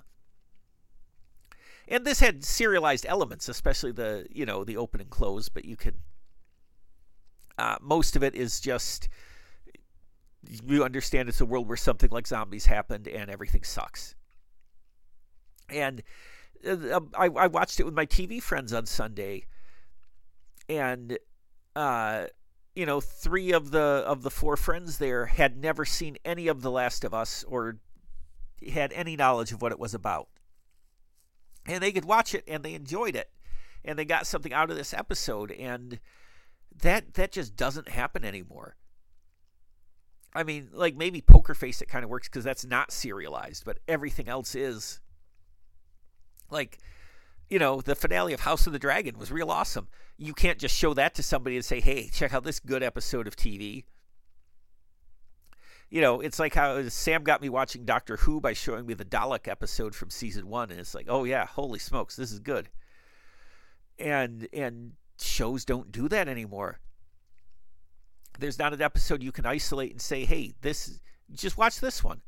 And 1.88 2.06
this 2.06 2.20
had 2.20 2.44
serialized 2.44 3.06
elements, 3.08 3.48
especially 3.50 3.92
the 3.92 4.28
you 4.32 4.46
know 4.46 4.64
the 4.64 4.78
open 4.78 5.02
and 5.02 5.10
close, 5.10 5.50
but 5.50 5.66
you 5.66 5.76
can. 5.76 5.96
Uh, 7.58 7.78
most 7.82 8.16
of 8.16 8.24
it 8.24 8.36
is 8.36 8.60
just 8.60 9.08
you 10.66 10.84
understand 10.84 11.30
it's 11.30 11.42
a 11.42 11.46
world 11.46 11.68
where 11.68 11.78
something 11.78 12.10
like 12.10 12.28
zombies 12.28 12.66
happened 12.66 13.08
and 13.08 13.30
everything 13.30 13.64
sucks. 13.64 14.16
And 15.70 16.04
uh, 16.68 17.00
I, 17.18 17.26
I 17.26 17.48
watched 17.48 17.80
it 17.80 17.84
with 17.84 17.94
my 17.94 18.06
TV 18.06 18.42
friends 18.42 18.74
on 18.74 18.86
Sunday, 18.86 19.46
and 20.70 21.18
uh, 21.76 22.26
you 22.76 22.86
know, 22.86 23.00
three 23.00 23.52
of 23.52 23.72
the 23.72 24.04
of 24.06 24.22
the 24.22 24.30
four 24.30 24.58
friends 24.58 24.98
there 24.98 25.26
had 25.26 25.58
never 25.58 25.86
seen 25.86 26.18
any 26.26 26.48
of 26.48 26.62
The 26.62 26.72
Last 26.72 27.04
of 27.04 27.14
Us 27.14 27.44
or 27.48 27.78
had 28.72 28.92
any 28.94 29.16
knowledge 29.16 29.52
of 29.52 29.62
what 29.62 29.72
it 29.72 29.80
was 29.80 29.94
about. 29.94 30.28
And 31.66 31.82
they 31.82 31.92
could 31.92 32.06
watch 32.06 32.36
it 32.36 32.44
and 32.48 32.64
they 32.64 32.74
enjoyed 32.74 33.16
it. 33.16 33.30
And 33.84 33.98
they 33.98 34.06
got 34.06 34.28
something 34.28 34.54
out 34.54 34.70
of 34.72 34.78
this 34.78 34.94
episode 34.94 35.52
and 35.52 36.00
that 36.82 37.14
that 37.14 37.32
just 37.32 37.56
doesn't 37.56 37.90
happen 37.90 38.26
anymore. 38.26 38.76
I 40.34 40.44
mean, 40.44 40.70
like 40.74 40.96
maybe 40.96 41.22
Poker 41.22 41.54
Face 41.54 41.82
it 41.82 41.88
kind 41.88 42.04
of 42.04 42.10
works 42.10 42.28
cuz 42.28 42.44
that's 42.44 42.66
not 42.66 42.92
serialized, 42.92 43.64
but 43.64 43.80
everything 43.88 44.28
else 44.28 44.56
is 44.56 45.00
like 46.50 46.80
you 47.48 47.60
know, 47.60 47.80
the 47.80 47.96
finale 47.96 48.34
of 48.34 48.42
House 48.42 48.66
of 48.66 48.74
the 48.74 48.80
Dragon 48.80 49.18
was 49.20 49.32
real 49.32 49.52
awesome. 49.52 49.88
You 50.18 50.34
can't 50.34 50.58
just 50.58 50.76
show 50.76 50.94
that 50.96 51.14
to 51.16 51.24
somebody 51.24 51.56
and 51.56 51.64
say, 51.64 51.80
hey, 51.80 52.10
check 52.12 52.34
out 52.34 52.44
this 52.44 52.60
good 52.60 52.82
episode 52.82 53.28
of 53.28 53.36
TV. 53.36 53.84
You 55.90 56.02
know, 56.02 56.20
it's 56.20 56.40
like 56.40 56.56
how 56.56 56.88
Sam 56.90 57.24
got 57.24 57.42
me 57.42 57.50
watching 57.50 57.86
Doctor 57.86 58.18
Who 58.18 58.42
by 58.42 58.54
showing 58.54 58.86
me 58.86 58.94
the 58.96 59.06
Dalek 59.06 59.48
episode 59.48 59.96
from 59.96 60.10
season 60.10 60.48
one, 60.48 60.72
and 60.72 60.80
it's 60.80 60.96
like, 60.96 61.06
oh 61.10 61.24
yeah, 61.24 61.46
holy 61.46 61.80
smokes, 61.80 62.16
this 62.16 62.32
is 62.32 62.40
good. 62.40 62.70
And 64.00 64.48
and 64.52 64.94
shows 65.22 65.64
don't 65.64 65.92
do 65.92 66.10
that 66.10 66.28
anymore. 66.28 66.80
There's 68.40 68.60
not 68.60 68.74
an 68.74 68.82
episode 68.82 69.24
you 69.24 69.32
can 69.32 69.46
isolate 69.46 69.92
and 69.92 70.02
say, 70.02 70.26
hey, 70.26 70.54
this 70.62 71.00
just 71.34 71.58
watch 71.58 71.80
this 71.80 72.04
one. 72.04 72.22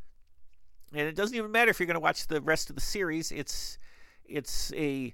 And 0.94 1.08
it 1.08 1.16
doesn't 1.16 1.36
even 1.36 1.52
matter 1.52 1.70
if 1.70 1.80
you're 1.80 1.88
going 1.88 1.96
to 1.96 2.00
watch 2.00 2.28
the 2.28 2.42
rest 2.42 2.70
of 2.70 2.76
the 2.76 2.82
series. 2.82 3.32
It's 3.32 3.78
it's 4.24 4.72
a 4.74 5.14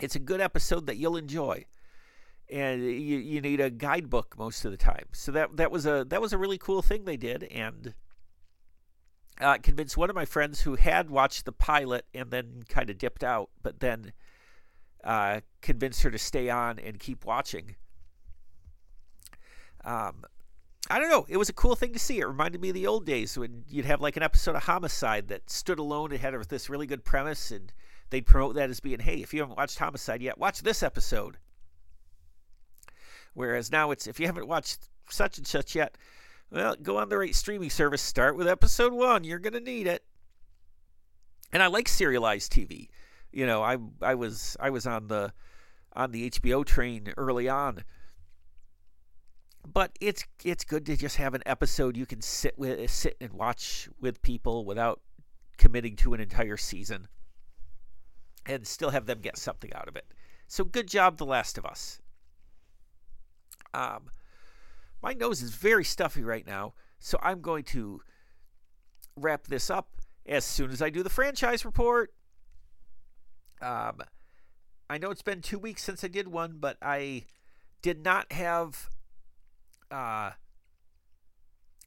it's 0.00 0.16
a 0.16 0.20
good 0.20 0.40
episode 0.40 0.86
that 0.86 0.96
you'll 0.96 1.16
enjoy 1.16 1.66
and 2.50 2.82
you, 2.82 3.18
you 3.18 3.40
need 3.40 3.60
a 3.60 3.70
guidebook 3.70 4.34
most 4.38 4.64
of 4.64 4.70
the 4.70 4.76
time 4.76 5.04
so 5.12 5.30
that 5.32 5.56
that 5.56 5.70
was 5.70 5.86
a 5.86 6.04
that 6.08 6.20
was 6.20 6.32
a 6.32 6.38
really 6.38 6.58
cool 6.58 6.82
thing 6.82 7.04
they 7.04 7.16
did 7.16 7.44
and 7.44 7.94
uh, 9.40 9.56
convinced 9.62 9.96
one 9.96 10.10
of 10.10 10.16
my 10.16 10.24
friends 10.24 10.62
who 10.62 10.74
had 10.74 11.10
watched 11.10 11.44
the 11.44 11.52
pilot 11.52 12.04
and 12.14 12.30
then 12.30 12.64
kind 12.68 12.90
of 12.90 12.98
dipped 12.98 13.22
out 13.22 13.50
but 13.62 13.80
then 13.80 14.12
uh, 15.04 15.40
convinced 15.62 16.02
her 16.02 16.10
to 16.10 16.18
stay 16.18 16.50
on 16.50 16.78
and 16.78 16.98
keep 16.98 17.24
watching 17.24 17.76
um, 19.84 20.24
I 20.90 20.98
don't 20.98 21.10
know. 21.10 21.26
It 21.28 21.36
was 21.36 21.48
a 21.48 21.54
cool 21.54 21.74
thing 21.74 21.92
to 21.92 21.98
see. 21.98 22.18
It 22.18 22.26
reminded 22.26 22.60
me 22.60 22.70
of 22.70 22.74
the 22.74 22.86
old 22.86 23.04
days 23.04 23.36
when 23.36 23.64
you'd 23.68 23.84
have 23.84 24.00
like 24.00 24.16
an 24.16 24.22
episode 24.22 24.56
of 24.56 24.64
Homicide 24.64 25.28
that 25.28 25.50
stood 25.50 25.78
alone 25.78 26.12
and 26.12 26.20
had 26.20 26.34
this 26.48 26.70
really 26.70 26.86
good 26.86 27.04
premise, 27.04 27.50
and 27.50 27.72
they'd 28.10 28.24
promote 28.24 28.54
that 28.54 28.70
as 28.70 28.80
being, 28.80 29.00
hey, 29.00 29.16
if 29.16 29.34
you 29.34 29.40
haven't 29.40 29.58
watched 29.58 29.78
Homicide 29.78 30.22
yet, 30.22 30.38
watch 30.38 30.62
this 30.62 30.82
episode. 30.82 31.36
Whereas 33.38 33.70
now 33.70 33.92
it's, 33.92 34.06
if 34.06 34.18
you 34.18 34.26
haven't 34.26 34.48
watched 34.48 34.88
such 35.08 35.38
and 35.38 35.46
such 35.46 35.74
yet, 35.74 35.96
well, 36.50 36.74
go 36.82 36.96
on 36.96 37.08
the 37.08 37.18
right 37.18 37.34
streaming 37.34 37.70
service, 37.70 38.02
start 38.02 38.36
with 38.36 38.48
episode 38.48 38.92
one. 38.92 39.22
You're 39.22 39.38
to 39.38 39.60
need 39.60 39.86
it. 39.86 40.02
And 41.52 41.62
I 41.62 41.68
like 41.68 41.86
serialized 41.86 42.52
TV. 42.52 42.88
You 43.32 43.46
know, 43.46 43.62
I 43.62 43.76
I 44.02 44.14
was 44.16 44.56
I 44.58 44.70
was 44.70 44.86
on 44.86 45.06
the 45.06 45.32
on 45.92 46.10
the 46.10 46.30
HBO 46.30 46.64
train 46.64 47.12
early 47.16 47.48
on 47.48 47.84
but 49.72 49.92
it's 50.00 50.24
it's 50.44 50.64
good 50.64 50.86
to 50.86 50.96
just 50.96 51.16
have 51.16 51.34
an 51.34 51.42
episode 51.44 51.96
you 51.96 52.06
can 52.06 52.22
sit 52.22 52.58
with 52.58 52.90
sit 52.90 53.16
and 53.20 53.32
watch 53.32 53.88
with 54.00 54.22
people 54.22 54.64
without 54.64 55.00
committing 55.58 55.96
to 55.96 56.14
an 56.14 56.20
entire 56.20 56.56
season 56.56 57.08
and 58.46 58.66
still 58.66 58.90
have 58.90 59.06
them 59.06 59.20
get 59.20 59.36
something 59.36 59.72
out 59.74 59.88
of 59.88 59.96
it. 59.96 60.06
So 60.46 60.64
good 60.64 60.88
job 60.88 61.18
The 61.18 61.26
Last 61.26 61.58
of 61.58 61.66
Us. 61.66 62.00
Um 63.74 64.10
my 65.02 65.12
nose 65.12 65.42
is 65.42 65.50
very 65.50 65.84
stuffy 65.84 66.22
right 66.22 66.46
now, 66.46 66.74
so 66.98 67.18
I'm 67.22 67.40
going 67.40 67.64
to 67.64 68.00
wrap 69.16 69.46
this 69.46 69.70
up 69.70 69.90
as 70.26 70.44
soon 70.44 70.70
as 70.70 70.82
I 70.82 70.90
do 70.90 71.02
the 71.02 71.10
franchise 71.10 71.64
report. 71.64 72.12
Um 73.60 74.02
I 74.90 74.98
know 74.98 75.10
it's 75.10 75.22
been 75.22 75.42
2 75.42 75.58
weeks 75.58 75.82
since 75.82 76.02
I 76.02 76.08
did 76.08 76.28
one, 76.28 76.56
but 76.58 76.78
I 76.80 77.26
did 77.82 78.04
not 78.04 78.32
have 78.32 78.88
uh, 79.90 80.30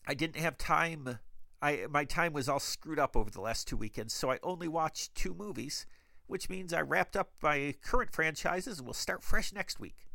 I 0.07 0.13
didn't 0.15 0.37
have 0.37 0.57
time. 0.57 1.19
I 1.61 1.85
my 1.89 2.05
time 2.05 2.33
was 2.33 2.49
all 2.49 2.59
screwed 2.59 2.99
up 2.99 3.15
over 3.15 3.29
the 3.29 3.41
last 3.41 3.67
two 3.67 3.77
weekends, 3.77 4.13
so 4.13 4.31
I 4.31 4.39
only 4.41 4.67
watched 4.67 5.13
two 5.15 5.33
movies, 5.33 5.85
which 6.27 6.49
means 6.49 6.73
I 6.73 6.81
wrapped 6.81 7.15
up 7.15 7.31
my 7.41 7.75
current 7.83 8.11
franchises 8.11 8.79
and 8.79 8.87
we'll 8.87 8.93
start 8.93 9.23
fresh 9.23 9.53
next 9.53 9.79
week. 9.79 10.07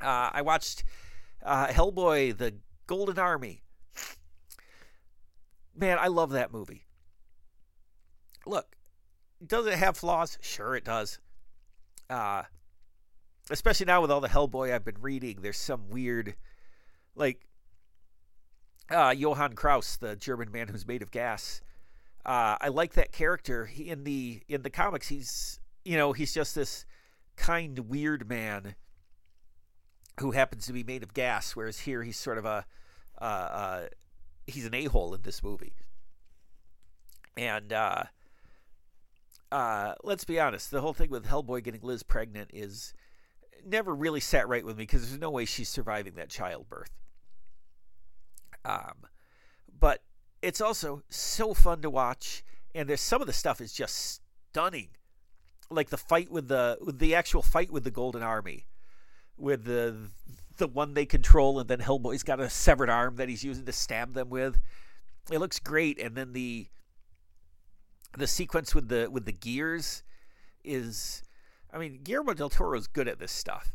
Uh, 0.00 0.30
I 0.32 0.42
watched 0.42 0.84
uh, 1.42 1.68
Hellboy: 1.68 2.36
The 2.36 2.54
Golden 2.86 3.18
Army. 3.18 3.62
Man, 5.74 5.98
I 6.00 6.08
love 6.08 6.30
that 6.30 6.52
movie. 6.52 6.86
Look, 8.46 8.76
does 9.44 9.66
it 9.66 9.74
have 9.74 9.96
flaws? 9.96 10.38
Sure, 10.40 10.74
it 10.74 10.84
does. 10.84 11.18
Uh, 12.10 12.44
especially 13.50 13.86
now 13.86 14.00
with 14.00 14.10
all 14.10 14.20
the 14.20 14.28
Hellboy 14.28 14.74
I've 14.74 14.84
been 14.84 15.00
reading, 15.00 15.38
there's 15.40 15.58
some 15.58 15.88
weird 15.88 16.34
like 17.14 17.46
uh, 18.90 19.14
Johann 19.16 19.54
Kraus, 19.54 19.96
the 19.96 20.16
German 20.16 20.50
man 20.50 20.68
who's 20.68 20.86
made 20.86 21.02
of 21.02 21.10
gas. 21.10 21.60
Uh, 22.24 22.56
I 22.60 22.68
like 22.68 22.94
that 22.94 23.12
character. 23.12 23.66
He, 23.66 23.88
in 23.88 24.04
the 24.04 24.42
in 24.48 24.62
the 24.62 24.70
comics, 24.70 25.08
he's 25.08 25.60
you 25.84 25.96
know 25.96 26.12
he's 26.12 26.34
just 26.34 26.54
this 26.54 26.84
kind 27.36 27.78
weird 27.78 28.28
man 28.28 28.74
who 30.20 30.32
happens 30.32 30.66
to 30.66 30.72
be 30.72 30.84
made 30.84 31.02
of 31.02 31.14
gas, 31.14 31.54
whereas 31.54 31.80
here 31.80 32.02
he's 32.02 32.16
sort 32.16 32.38
of 32.38 32.44
a 32.44 32.64
uh, 33.20 33.24
uh, 33.24 33.86
he's 34.46 34.66
an 34.66 34.74
a 34.74 34.84
hole 34.84 35.14
in 35.14 35.22
this 35.22 35.42
movie. 35.42 35.74
And 37.36 37.72
uh, 37.72 38.04
uh, 39.52 39.94
let's 40.02 40.24
be 40.24 40.40
honest, 40.40 40.70
the 40.70 40.80
whole 40.80 40.92
thing 40.92 41.10
with 41.10 41.26
Hellboy 41.26 41.62
getting 41.62 41.80
Liz 41.82 42.02
pregnant 42.02 42.50
is 42.52 42.92
never 43.64 43.94
really 43.94 44.20
sat 44.20 44.48
right 44.48 44.64
with 44.64 44.76
me 44.76 44.82
because 44.82 45.08
there's 45.08 45.20
no 45.20 45.30
way 45.30 45.44
she's 45.44 45.68
surviving 45.68 46.14
that 46.14 46.30
childbirth. 46.30 46.90
Um, 48.64 49.06
but 49.78 50.02
it's 50.42 50.60
also 50.60 51.02
so 51.08 51.54
fun 51.54 51.80
to 51.82 51.90
watch, 51.90 52.44
and 52.74 52.88
there's 52.88 53.00
some 53.00 53.20
of 53.20 53.26
the 53.26 53.32
stuff 53.32 53.60
is 53.60 53.72
just 53.72 54.20
stunning, 54.50 54.88
like 55.70 55.90
the 55.90 55.96
fight 55.96 56.30
with 56.30 56.48
the 56.48 56.78
with 56.80 56.98
the 56.98 57.14
actual 57.14 57.42
fight 57.42 57.70
with 57.70 57.84
the 57.84 57.90
Golden 57.90 58.22
Army, 58.22 58.66
with 59.38 59.64
the 59.64 59.96
the 60.58 60.66
one 60.66 60.94
they 60.94 61.06
control, 61.06 61.60
and 61.60 61.68
then 61.68 61.78
Hellboy's 61.78 62.22
got 62.22 62.40
a 62.40 62.50
severed 62.50 62.90
arm 62.90 63.16
that 63.16 63.28
he's 63.28 63.44
using 63.44 63.64
to 63.64 63.72
stab 63.72 64.14
them 64.14 64.28
with. 64.28 64.58
It 65.30 65.38
looks 65.38 65.58
great, 65.58 66.00
and 66.00 66.16
then 66.16 66.32
the 66.32 66.66
the 68.16 68.26
sequence 68.26 68.74
with 68.74 68.88
the 68.88 69.08
with 69.10 69.24
the 69.24 69.32
gears 69.32 70.02
is, 70.64 71.22
I 71.72 71.78
mean, 71.78 72.00
Guillermo 72.02 72.34
del 72.34 72.50
Toro 72.50 72.76
is 72.76 72.86
good 72.86 73.08
at 73.08 73.18
this 73.18 73.32
stuff, 73.32 73.74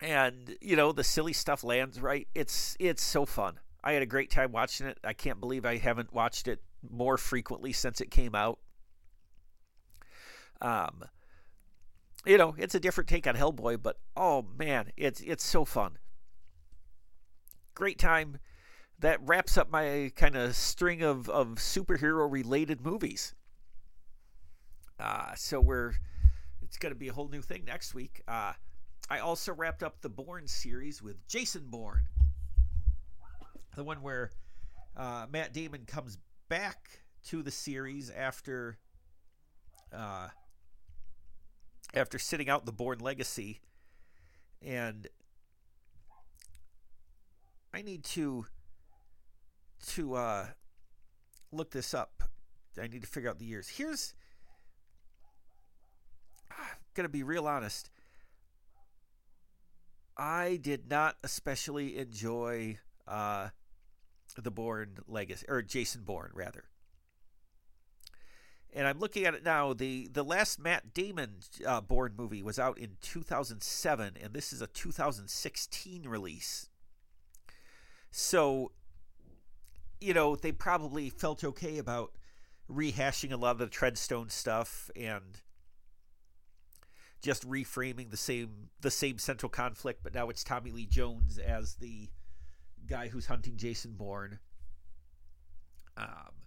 and 0.00 0.56
you 0.60 0.76
know 0.76 0.92
the 0.92 1.04
silly 1.04 1.32
stuff 1.32 1.62
lands 1.62 2.00
right. 2.00 2.26
It's 2.34 2.76
it's 2.80 3.02
so 3.02 3.24
fun. 3.24 3.60
I 3.82 3.92
had 3.92 4.02
a 4.02 4.06
great 4.06 4.30
time 4.30 4.52
watching 4.52 4.86
it. 4.86 4.98
I 5.04 5.12
can't 5.12 5.40
believe 5.40 5.64
I 5.64 5.78
haven't 5.78 6.12
watched 6.12 6.48
it 6.48 6.60
more 6.88 7.16
frequently 7.16 7.72
since 7.72 8.00
it 8.00 8.10
came 8.10 8.34
out. 8.34 8.58
Um, 10.60 11.04
you 12.26 12.36
know, 12.36 12.54
it's 12.58 12.74
a 12.74 12.80
different 12.80 13.08
take 13.08 13.26
on 13.26 13.34
Hellboy, 13.34 13.82
but 13.82 13.98
oh 14.16 14.46
man, 14.58 14.92
it's 14.96 15.20
it's 15.20 15.44
so 15.44 15.64
fun. 15.64 15.98
Great 17.74 17.98
time. 17.98 18.38
That 18.98 19.18
wraps 19.26 19.56
up 19.56 19.70
my 19.70 20.12
kind 20.14 20.36
of 20.36 20.54
string 20.54 21.02
of, 21.02 21.30
of 21.30 21.54
superhero 21.54 22.30
related 22.30 22.82
movies. 22.82 23.34
Uh, 24.98 25.34
so 25.34 25.58
we're 25.58 25.94
it's 26.60 26.76
going 26.76 26.92
to 26.92 26.98
be 26.98 27.08
a 27.08 27.12
whole 27.12 27.28
new 27.28 27.40
thing 27.40 27.64
next 27.64 27.94
week. 27.94 28.22
Uh, 28.28 28.52
I 29.08 29.20
also 29.20 29.54
wrapped 29.54 29.82
up 29.82 30.02
the 30.02 30.10
Bourne 30.10 30.46
series 30.46 31.02
with 31.02 31.26
Jason 31.26 31.64
Bourne, 31.66 32.04
the 33.74 33.82
one 33.82 34.02
where 34.02 34.30
uh, 34.96 35.26
Matt 35.32 35.54
Damon 35.54 35.84
comes 35.86 36.18
back 36.48 37.00
to 37.28 37.42
the 37.42 37.50
series 37.50 38.10
after 38.10 38.78
uh, 39.92 40.28
after 41.94 42.18
sitting 42.18 42.48
out 42.48 42.66
the 42.66 42.72
Bourne 42.72 43.00
Legacy, 43.00 43.60
and 44.62 45.08
I 47.72 47.82
need 47.82 48.04
to 48.04 48.46
to 49.88 50.14
uh, 50.14 50.46
look 51.52 51.70
this 51.70 51.94
up. 51.94 52.22
I 52.80 52.86
need 52.86 53.02
to 53.02 53.08
figure 53.08 53.28
out 53.28 53.38
the 53.38 53.44
years. 53.44 53.68
Here's 53.68 54.14
I'm 56.50 56.76
gonna 56.94 57.08
be 57.08 57.22
real 57.22 57.46
honest. 57.46 57.90
I 60.16 60.58
did 60.60 60.90
not 60.90 61.16
especially 61.24 61.96
enjoy 61.96 62.78
uh, 63.08 63.48
the 64.36 64.50
Bourne 64.50 64.98
Legacy 65.08 65.46
or 65.48 65.62
Jason 65.62 66.02
Bourne 66.02 66.30
rather 66.34 66.64
and 68.72 68.86
I'm 68.86 68.98
looking 68.98 69.24
at 69.24 69.34
it 69.34 69.44
now. 69.44 69.72
the 69.72 70.08
The 70.12 70.24
last 70.24 70.58
Matt 70.58 70.94
Damon 70.94 71.36
uh, 71.66 71.80
Bourne 71.80 72.14
movie 72.16 72.42
was 72.42 72.58
out 72.58 72.78
in 72.78 72.96
2007, 73.02 74.16
and 74.22 74.32
this 74.32 74.52
is 74.52 74.62
a 74.62 74.66
2016 74.66 76.08
release. 76.08 76.68
So, 78.10 78.72
you 80.00 80.14
know, 80.14 80.36
they 80.36 80.52
probably 80.52 81.10
felt 81.10 81.44
okay 81.44 81.78
about 81.78 82.12
rehashing 82.70 83.32
a 83.32 83.36
lot 83.36 83.52
of 83.52 83.58
the 83.58 83.66
Treadstone 83.66 84.30
stuff 84.30 84.90
and 84.94 85.40
just 87.22 87.48
reframing 87.48 88.10
the 88.10 88.16
same 88.16 88.70
the 88.80 88.90
same 88.90 89.18
central 89.18 89.50
conflict, 89.50 90.00
but 90.02 90.14
now 90.14 90.30
it's 90.30 90.42
Tommy 90.42 90.70
Lee 90.70 90.86
Jones 90.86 91.38
as 91.38 91.74
the 91.74 92.08
guy 92.86 93.08
who's 93.08 93.26
hunting 93.26 93.56
Jason 93.56 93.92
Bourne. 93.92 94.38
Um, 95.96 96.39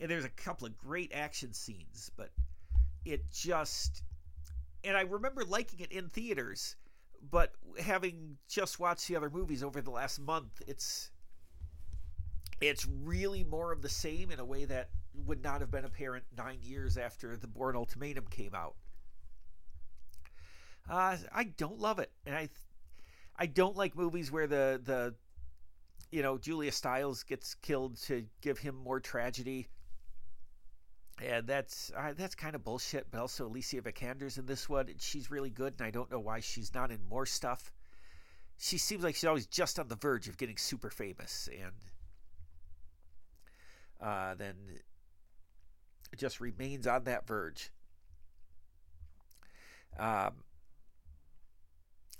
and 0.00 0.10
there's 0.10 0.24
a 0.24 0.30
couple 0.30 0.66
of 0.66 0.76
great 0.78 1.12
action 1.14 1.52
scenes, 1.52 2.10
but 2.16 2.30
it 3.04 3.30
just 3.30 4.02
and 4.82 4.96
I 4.96 5.02
remember 5.02 5.44
liking 5.44 5.80
it 5.80 5.92
in 5.92 6.08
theaters, 6.08 6.76
but 7.30 7.52
having 7.78 8.38
just 8.48 8.80
watched 8.80 9.08
the 9.08 9.16
other 9.16 9.30
movies 9.30 9.62
over 9.62 9.80
the 9.80 9.90
last 9.90 10.18
month, 10.18 10.62
it's 10.66 11.10
it's 12.60 12.86
really 12.86 13.44
more 13.44 13.72
of 13.72 13.82
the 13.82 13.88
same 13.88 14.30
in 14.30 14.40
a 14.40 14.44
way 14.44 14.64
that 14.64 14.88
would 15.26 15.42
not 15.42 15.60
have 15.60 15.70
been 15.70 15.84
apparent 15.84 16.24
nine 16.36 16.58
years 16.62 16.96
after 16.96 17.36
the 17.36 17.46
Bourne 17.46 17.76
Ultimatum 17.76 18.26
came 18.30 18.54
out. 18.54 18.74
Uh, 20.88 21.16
I 21.32 21.44
don't 21.44 21.78
love 21.78 21.98
it, 21.98 22.10
and 22.24 22.34
I 22.34 22.48
I 23.36 23.46
don't 23.46 23.76
like 23.76 23.96
movies 23.96 24.32
where 24.32 24.46
the 24.46 24.80
the 24.82 25.14
you 26.10 26.22
know 26.22 26.38
Julia 26.38 26.72
Stiles 26.72 27.22
gets 27.22 27.54
killed 27.54 27.96
to 28.02 28.24
give 28.40 28.58
him 28.58 28.74
more 28.74 28.98
tragedy 28.98 29.68
and 31.26 31.46
that's 31.46 31.90
uh, 31.96 32.12
that's 32.16 32.34
kind 32.34 32.54
of 32.54 32.64
bullshit. 32.64 33.06
But 33.10 33.20
also 33.20 33.46
Alicia 33.46 33.82
Vikander's 33.82 34.38
in 34.38 34.46
this 34.46 34.68
one, 34.68 34.88
and 34.88 35.00
she's 35.00 35.30
really 35.30 35.50
good. 35.50 35.74
And 35.78 35.86
I 35.86 35.90
don't 35.90 36.10
know 36.10 36.20
why 36.20 36.40
she's 36.40 36.74
not 36.74 36.90
in 36.90 37.00
more 37.08 37.26
stuff. 37.26 37.72
She 38.58 38.78
seems 38.78 39.02
like 39.02 39.14
she's 39.14 39.24
always 39.24 39.46
just 39.46 39.78
on 39.78 39.88
the 39.88 39.96
verge 39.96 40.28
of 40.28 40.36
getting 40.36 40.56
super 40.56 40.90
famous, 40.90 41.48
and 41.50 41.72
uh, 44.00 44.34
then 44.34 44.54
just 46.16 46.40
remains 46.40 46.86
on 46.86 47.04
that 47.04 47.26
verge. 47.26 47.70
Um, 49.98 50.44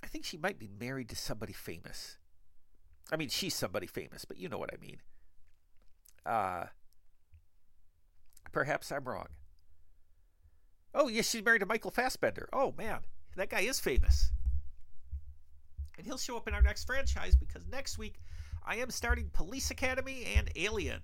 I 0.03 0.07
think 0.07 0.25
she 0.25 0.37
might 0.37 0.59
be 0.59 0.69
married 0.79 1.09
to 1.11 1.17
somebody 1.17 1.53
famous. 1.53 2.17
I 3.13 3.17
mean, 3.17 3.29
she's 3.29 3.55
somebody 3.55 3.87
famous, 3.87 4.25
but 4.25 4.39
you 4.39 4.49
know 4.49 4.59
what 4.59 4.71
I 4.73 4.77
mean. 4.81 4.99
Uh, 6.25 6.65
Perhaps 8.53 8.91
I'm 8.91 9.05
wrong. 9.05 9.29
Oh, 10.95 11.09
yes, 11.09 11.31
she's 11.31 11.45
married 11.45 11.61
to 11.61 11.67
Michael 11.67 11.91
Fassbender. 11.91 12.49
Oh, 12.53 12.75
man, 12.77 13.01
that 13.37 13.51
guy 13.51 13.61
is 13.61 13.79
famous. 13.79 14.33
And 15.97 16.07
he'll 16.07 16.19
show 16.19 16.37
up 16.37 16.49
in 16.49 16.55
our 16.55 16.63
next 16.63 16.85
franchise 16.85 17.37
because 17.37 17.63
next 17.71 17.99
week 17.99 18.21
I 18.65 18.77
am 18.77 18.91
starting 18.91 19.31
Police 19.33 19.71
Academy 19.71 20.25
and 20.37 20.51
Alien. 20.57 21.01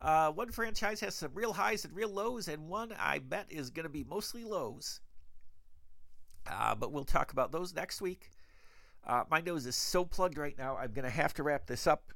Uh, 0.00 0.30
one 0.32 0.50
franchise 0.50 1.00
has 1.00 1.14
some 1.14 1.30
real 1.32 1.52
highs 1.52 1.84
and 1.84 1.94
real 1.94 2.10
lows, 2.10 2.48
and 2.48 2.68
one 2.68 2.92
I 2.98 3.20
bet 3.20 3.46
is 3.50 3.70
going 3.70 3.84
to 3.84 3.90
be 3.90 4.04
mostly 4.04 4.44
lows. 4.44 5.00
Uh, 6.50 6.74
but 6.74 6.92
we'll 6.92 7.04
talk 7.04 7.32
about 7.32 7.52
those 7.52 7.72
next 7.72 8.00
week. 8.00 8.30
Uh, 9.06 9.24
my 9.30 9.40
nose 9.40 9.64
is 9.66 9.76
so 9.76 10.04
plugged 10.04 10.38
right 10.38 10.56
now, 10.58 10.76
I'm 10.76 10.92
going 10.92 11.04
to 11.04 11.10
have 11.10 11.34
to 11.34 11.42
wrap 11.42 11.66
this 11.66 11.86
up. 11.86 12.12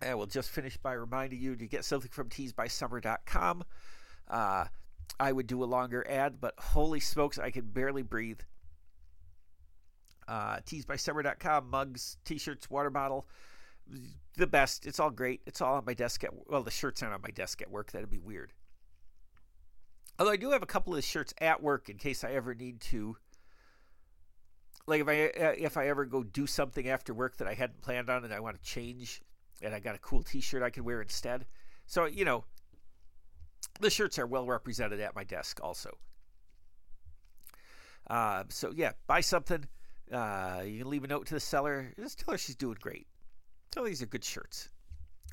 I 0.00 0.14
will 0.14 0.26
just 0.26 0.50
finish 0.50 0.76
by 0.76 0.92
reminding 0.92 1.40
you 1.40 1.56
to 1.56 1.66
get 1.66 1.84
something 1.84 2.10
from 2.10 2.28
teasbysummer.com. 2.28 3.64
Uh, 4.28 4.64
I 5.18 5.32
would 5.32 5.46
do 5.46 5.64
a 5.64 5.66
longer 5.66 6.06
ad, 6.08 6.40
but 6.40 6.54
holy 6.58 7.00
smokes, 7.00 7.38
I 7.38 7.50
can 7.50 7.64
barely 7.66 8.02
breathe. 8.02 8.40
Uh, 10.28 10.58
teasbysummer.com, 10.58 11.70
mugs, 11.70 12.18
t 12.24 12.38
shirts, 12.38 12.70
water 12.70 12.90
bottle, 12.90 13.26
the 14.36 14.46
best. 14.46 14.86
It's 14.86 15.00
all 15.00 15.10
great. 15.10 15.40
It's 15.46 15.60
all 15.60 15.76
on 15.76 15.84
my 15.86 15.94
desk 15.94 16.22
at 16.24 16.30
well, 16.48 16.62
the 16.62 16.70
shirts 16.70 17.02
aren't 17.02 17.14
on 17.14 17.22
my 17.22 17.30
desk 17.30 17.62
at 17.62 17.70
work. 17.70 17.92
That'd 17.92 18.10
be 18.10 18.18
weird. 18.18 18.52
Although 20.18 20.32
I 20.32 20.36
do 20.36 20.50
have 20.50 20.62
a 20.62 20.66
couple 20.66 20.94
of 20.94 21.04
shirts 21.04 21.32
at 21.40 21.62
work 21.62 21.88
in 21.88 21.96
case 21.96 22.24
I 22.24 22.32
ever 22.32 22.54
need 22.54 22.80
to. 22.82 23.16
Like 24.86 25.00
if 25.00 25.08
I 25.08 25.12
if 25.12 25.76
I 25.76 25.88
ever 25.88 26.04
go 26.04 26.22
do 26.22 26.46
something 26.46 26.88
after 26.88 27.14
work 27.14 27.38
that 27.38 27.48
I 27.48 27.54
hadn't 27.54 27.80
planned 27.80 28.10
on 28.10 28.24
and 28.24 28.32
I 28.32 28.40
want 28.40 28.56
to 28.56 28.62
change 28.62 29.22
and 29.62 29.74
I 29.74 29.80
got 29.80 29.94
a 29.94 29.98
cool 29.98 30.22
T-shirt 30.22 30.62
I 30.62 30.70
could 30.70 30.84
wear 30.84 31.00
instead. 31.02 31.46
So 31.86 32.06
you 32.06 32.24
know, 32.24 32.44
the 33.80 33.90
shirts 33.90 34.18
are 34.18 34.26
well 34.26 34.46
represented 34.46 35.00
at 35.00 35.14
my 35.14 35.24
desk 35.24 35.60
also. 35.62 35.98
Uh, 38.08 38.44
so 38.48 38.72
yeah, 38.74 38.92
buy 39.06 39.20
something. 39.20 39.64
Uh, 40.10 40.62
you 40.64 40.78
can 40.78 40.90
leave 40.90 41.04
a 41.04 41.08
note 41.08 41.26
to 41.26 41.34
the 41.34 41.40
seller. 41.40 41.92
Just 41.98 42.20
tell 42.20 42.32
her 42.32 42.38
she's 42.38 42.56
doing 42.56 42.78
great. 42.80 43.06
Tell 43.70 43.82
her 43.82 43.88
these 43.88 44.02
are 44.02 44.06
good 44.06 44.24
shirts 44.24 44.70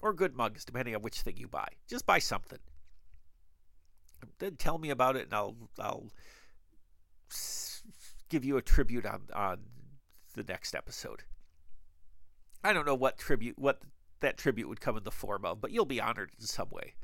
or 0.01 0.13
good 0.13 0.35
mugs, 0.35 0.65
depending 0.65 0.95
on 0.95 1.01
which 1.01 1.21
thing 1.21 1.37
you 1.37 1.47
buy. 1.47 1.67
Just 1.87 2.05
buy 2.05 2.19
something. 2.19 2.59
Then 4.39 4.55
tell 4.55 4.77
me 4.77 4.89
about 4.89 5.15
it, 5.15 5.25
and 5.25 5.33
I'll 5.33 5.55
I'll 5.79 6.11
give 8.29 8.43
you 8.43 8.57
a 8.57 8.61
tribute 8.61 9.05
on 9.05 9.21
on 9.33 9.59
the 10.35 10.43
next 10.43 10.75
episode. 10.75 11.23
I 12.63 12.73
don't 12.73 12.85
know 12.85 12.95
what 12.95 13.17
tribute 13.17 13.57
what 13.57 13.81
that 14.25 14.37
tribute 14.37 14.67
would 14.67 14.81
come 14.81 14.97
in 14.97 15.03
the 15.03 15.11
form 15.11 15.45
of, 15.45 15.61
but 15.61 15.71
you'll 15.71 15.85
be 15.85 16.01
honored 16.01 16.31
in 16.39 16.45
some 16.45 16.69
way. 16.69 16.95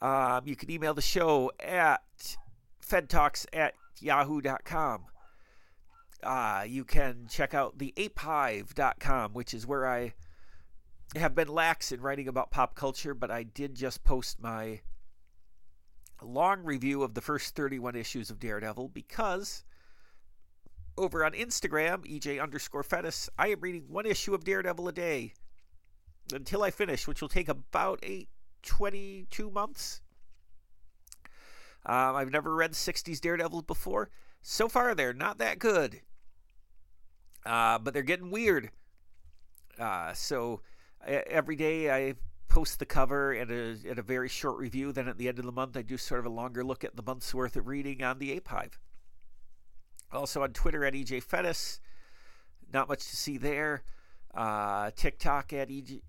Um, 0.00 0.42
you 0.46 0.56
can 0.56 0.70
email 0.70 0.94
the 0.94 1.02
show 1.02 1.52
at 1.60 2.02
fedtalks 2.86 3.46
at 3.52 3.74
yahoo.com. 4.00 5.04
Uh, 6.22 6.64
you 6.66 6.84
can 6.84 7.26
check 7.28 7.54
out 7.54 7.78
the 7.78 7.92
apehive.com, 7.96 9.34
which 9.34 9.52
is 9.52 9.66
where 9.66 9.86
I 9.86 10.14
have 11.16 11.34
been 11.34 11.48
lax 11.48 11.92
in 11.92 12.00
writing 12.00 12.26
about 12.26 12.50
pop 12.50 12.74
culture, 12.74 13.14
but 13.14 13.30
I 13.30 13.42
did 13.42 13.74
just 13.74 14.02
post 14.02 14.40
my 14.40 14.80
long 16.22 16.64
review 16.64 17.02
of 17.02 17.14
the 17.14 17.20
first 17.20 17.54
31 17.54 17.96
issues 17.96 18.30
of 18.30 18.40
Daredevil 18.40 18.88
because 18.88 19.64
over 20.96 21.24
on 21.24 21.32
Instagram, 21.32 22.04
EJ 22.04 22.42
underscore 22.42 22.82
Fetus, 22.82 23.28
I 23.38 23.48
am 23.48 23.60
reading 23.60 23.84
one 23.88 24.06
issue 24.06 24.34
of 24.34 24.44
Daredevil 24.44 24.88
a 24.88 24.92
day 24.92 25.34
until 26.32 26.62
I 26.62 26.70
finish, 26.70 27.06
which 27.06 27.20
will 27.20 27.28
take 27.28 27.48
about 27.48 27.98
eight, 28.02 28.28
22 28.62 29.50
months. 29.50 30.00
Um, 31.86 32.16
I've 32.16 32.30
never 32.30 32.54
read 32.54 32.72
60s 32.72 33.20
Daredevil 33.20 33.62
before. 33.62 34.10
So 34.42 34.68
far, 34.68 34.94
they're 34.94 35.12
not 35.12 35.38
that 35.38 35.58
good. 35.58 36.00
Uh, 37.44 37.78
but 37.78 37.92
they're 37.92 38.02
getting 38.02 38.30
weird. 38.30 38.70
Uh, 39.78 40.12
so 40.14 40.62
every 41.06 41.56
day 41.56 41.90
I 41.90 42.14
post 42.48 42.78
the 42.78 42.86
cover 42.86 43.32
and 43.32 43.50
a, 43.50 43.76
and 43.88 43.98
a 43.98 44.02
very 44.02 44.28
short 44.28 44.56
review. 44.58 44.92
Then 44.92 45.08
at 45.08 45.18
the 45.18 45.28
end 45.28 45.38
of 45.38 45.44
the 45.44 45.52
month, 45.52 45.76
I 45.76 45.82
do 45.82 45.98
sort 45.98 46.20
of 46.20 46.26
a 46.26 46.30
longer 46.30 46.64
look 46.64 46.84
at 46.84 46.96
the 46.96 47.02
month's 47.02 47.34
worth 47.34 47.56
of 47.56 47.66
reading 47.66 48.02
on 48.02 48.18
the 48.18 48.32
Ape 48.32 48.48
Hive. 48.48 48.78
Also 50.12 50.42
on 50.42 50.52
Twitter 50.52 50.84
at 50.84 50.94
EJ 50.94 51.24
Fettis. 51.24 51.80
Not 52.72 52.88
much 52.88 53.08
to 53.08 53.16
see 53.16 53.38
there. 53.38 53.82
Uh, 54.32 54.90
TikTok 54.96 55.52
at 55.52 55.68
EJ. 55.68 56.02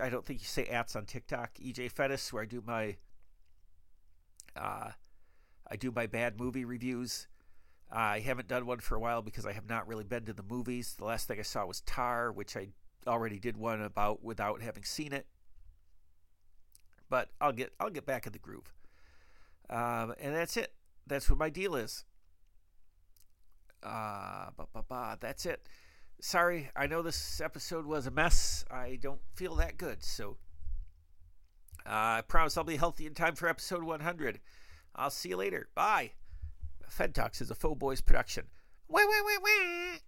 I 0.00 0.08
don't 0.08 0.24
think 0.24 0.40
you 0.40 0.46
say 0.46 0.64
ats 0.66 0.96
on 0.96 1.04
TikTok. 1.04 1.54
EJ 1.54 1.92
Fettis, 1.92 2.32
where 2.32 2.42
I 2.42 2.46
do 2.46 2.62
my 2.64 2.96
uh, 4.56 4.90
I 5.70 5.76
do 5.76 5.92
my 5.92 6.06
bad 6.06 6.38
movie 6.38 6.64
reviews. 6.64 7.28
I 7.92 8.20
haven't 8.20 8.48
done 8.48 8.66
one 8.66 8.78
for 8.78 8.94
a 8.94 9.00
while 9.00 9.22
because 9.22 9.46
I 9.46 9.52
have 9.52 9.68
not 9.68 9.88
really 9.88 10.04
been 10.04 10.24
to 10.26 10.32
the 10.32 10.44
movies. 10.48 10.94
The 10.96 11.04
last 11.04 11.26
thing 11.26 11.38
I 11.38 11.42
saw 11.42 11.66
was 11.66 11.80
Tar, 11.80 12.30
which 12.30 12.56
I 12.56 12.68
already 13.06 13.38
did 13.38 13.56
one 13.56 13.82
about 13.82 14.22
without 14.22 14.62
having 14.62 14.84
seen 14.84 15.12
it. 15.12 15.26
But 17.08 17.30
I'll 17.40 17.52
get 17.52 17.72
I'll 17.80 17.90
get 17.90 18.06
back 18.06 18.26
in 18.26 18.32
the 18.32 18.38
groove. 18.38 18.72
Um, 19.68 20.14
and 20.20 20.34
that's 20.34 20.56
it. 20.56 20.72
That's 21.06 21.28
what 21.28 21.38
my 21.38 21.50
deal 21.50 21.74
is. 21.74 22.04
Uh, 23.82 24.50
bah, 24.56 24.66
bah, 24.72 24.82
bah, 24.88 25.16
that's 25.18 25.46
it. 25.46 25.66
Sorry, 26.20 26.70
I 26.76 26.86
know 26.86 27.02
this 27.02 27.40
episode 27.40 27.86
was 27.86 28.06
a 28.06 28.10
mess. 28.10 28.64
I 28.70 28.98
don't 29.00 29.20
feel 29.34 29.54
that 29.56 29.78
good, 29.78 30.04
so 30.04 30.36
uh, 31.86 32.18
I 32.18 32.22
promise 32.26 32.56
I'll 32.56 32.64
be 32.64 32.76
healthy 32.76 33.06
in 33.06 33.14
time 33.14 33.34
for 33.34 33.48
episode 33.48 33.82
100. 33.82 34.40
I'll 34.94 35.10
see 35.10 35.30
you 35.30 35.36
later. 35.36 35.68
Bye. 35.74 36.12
Fed 36.88 37.14
Talks 37.14 37.40
is 37.40 37.50
a 37.50 37.54
Faux 37.54 37.78
Boys 37.78 38.00
production. 38.00 38.46
Wah, 38.88 39.00
wah, 39.00 39.22
wah, 39.24 39.38
wah. 39.42 39.98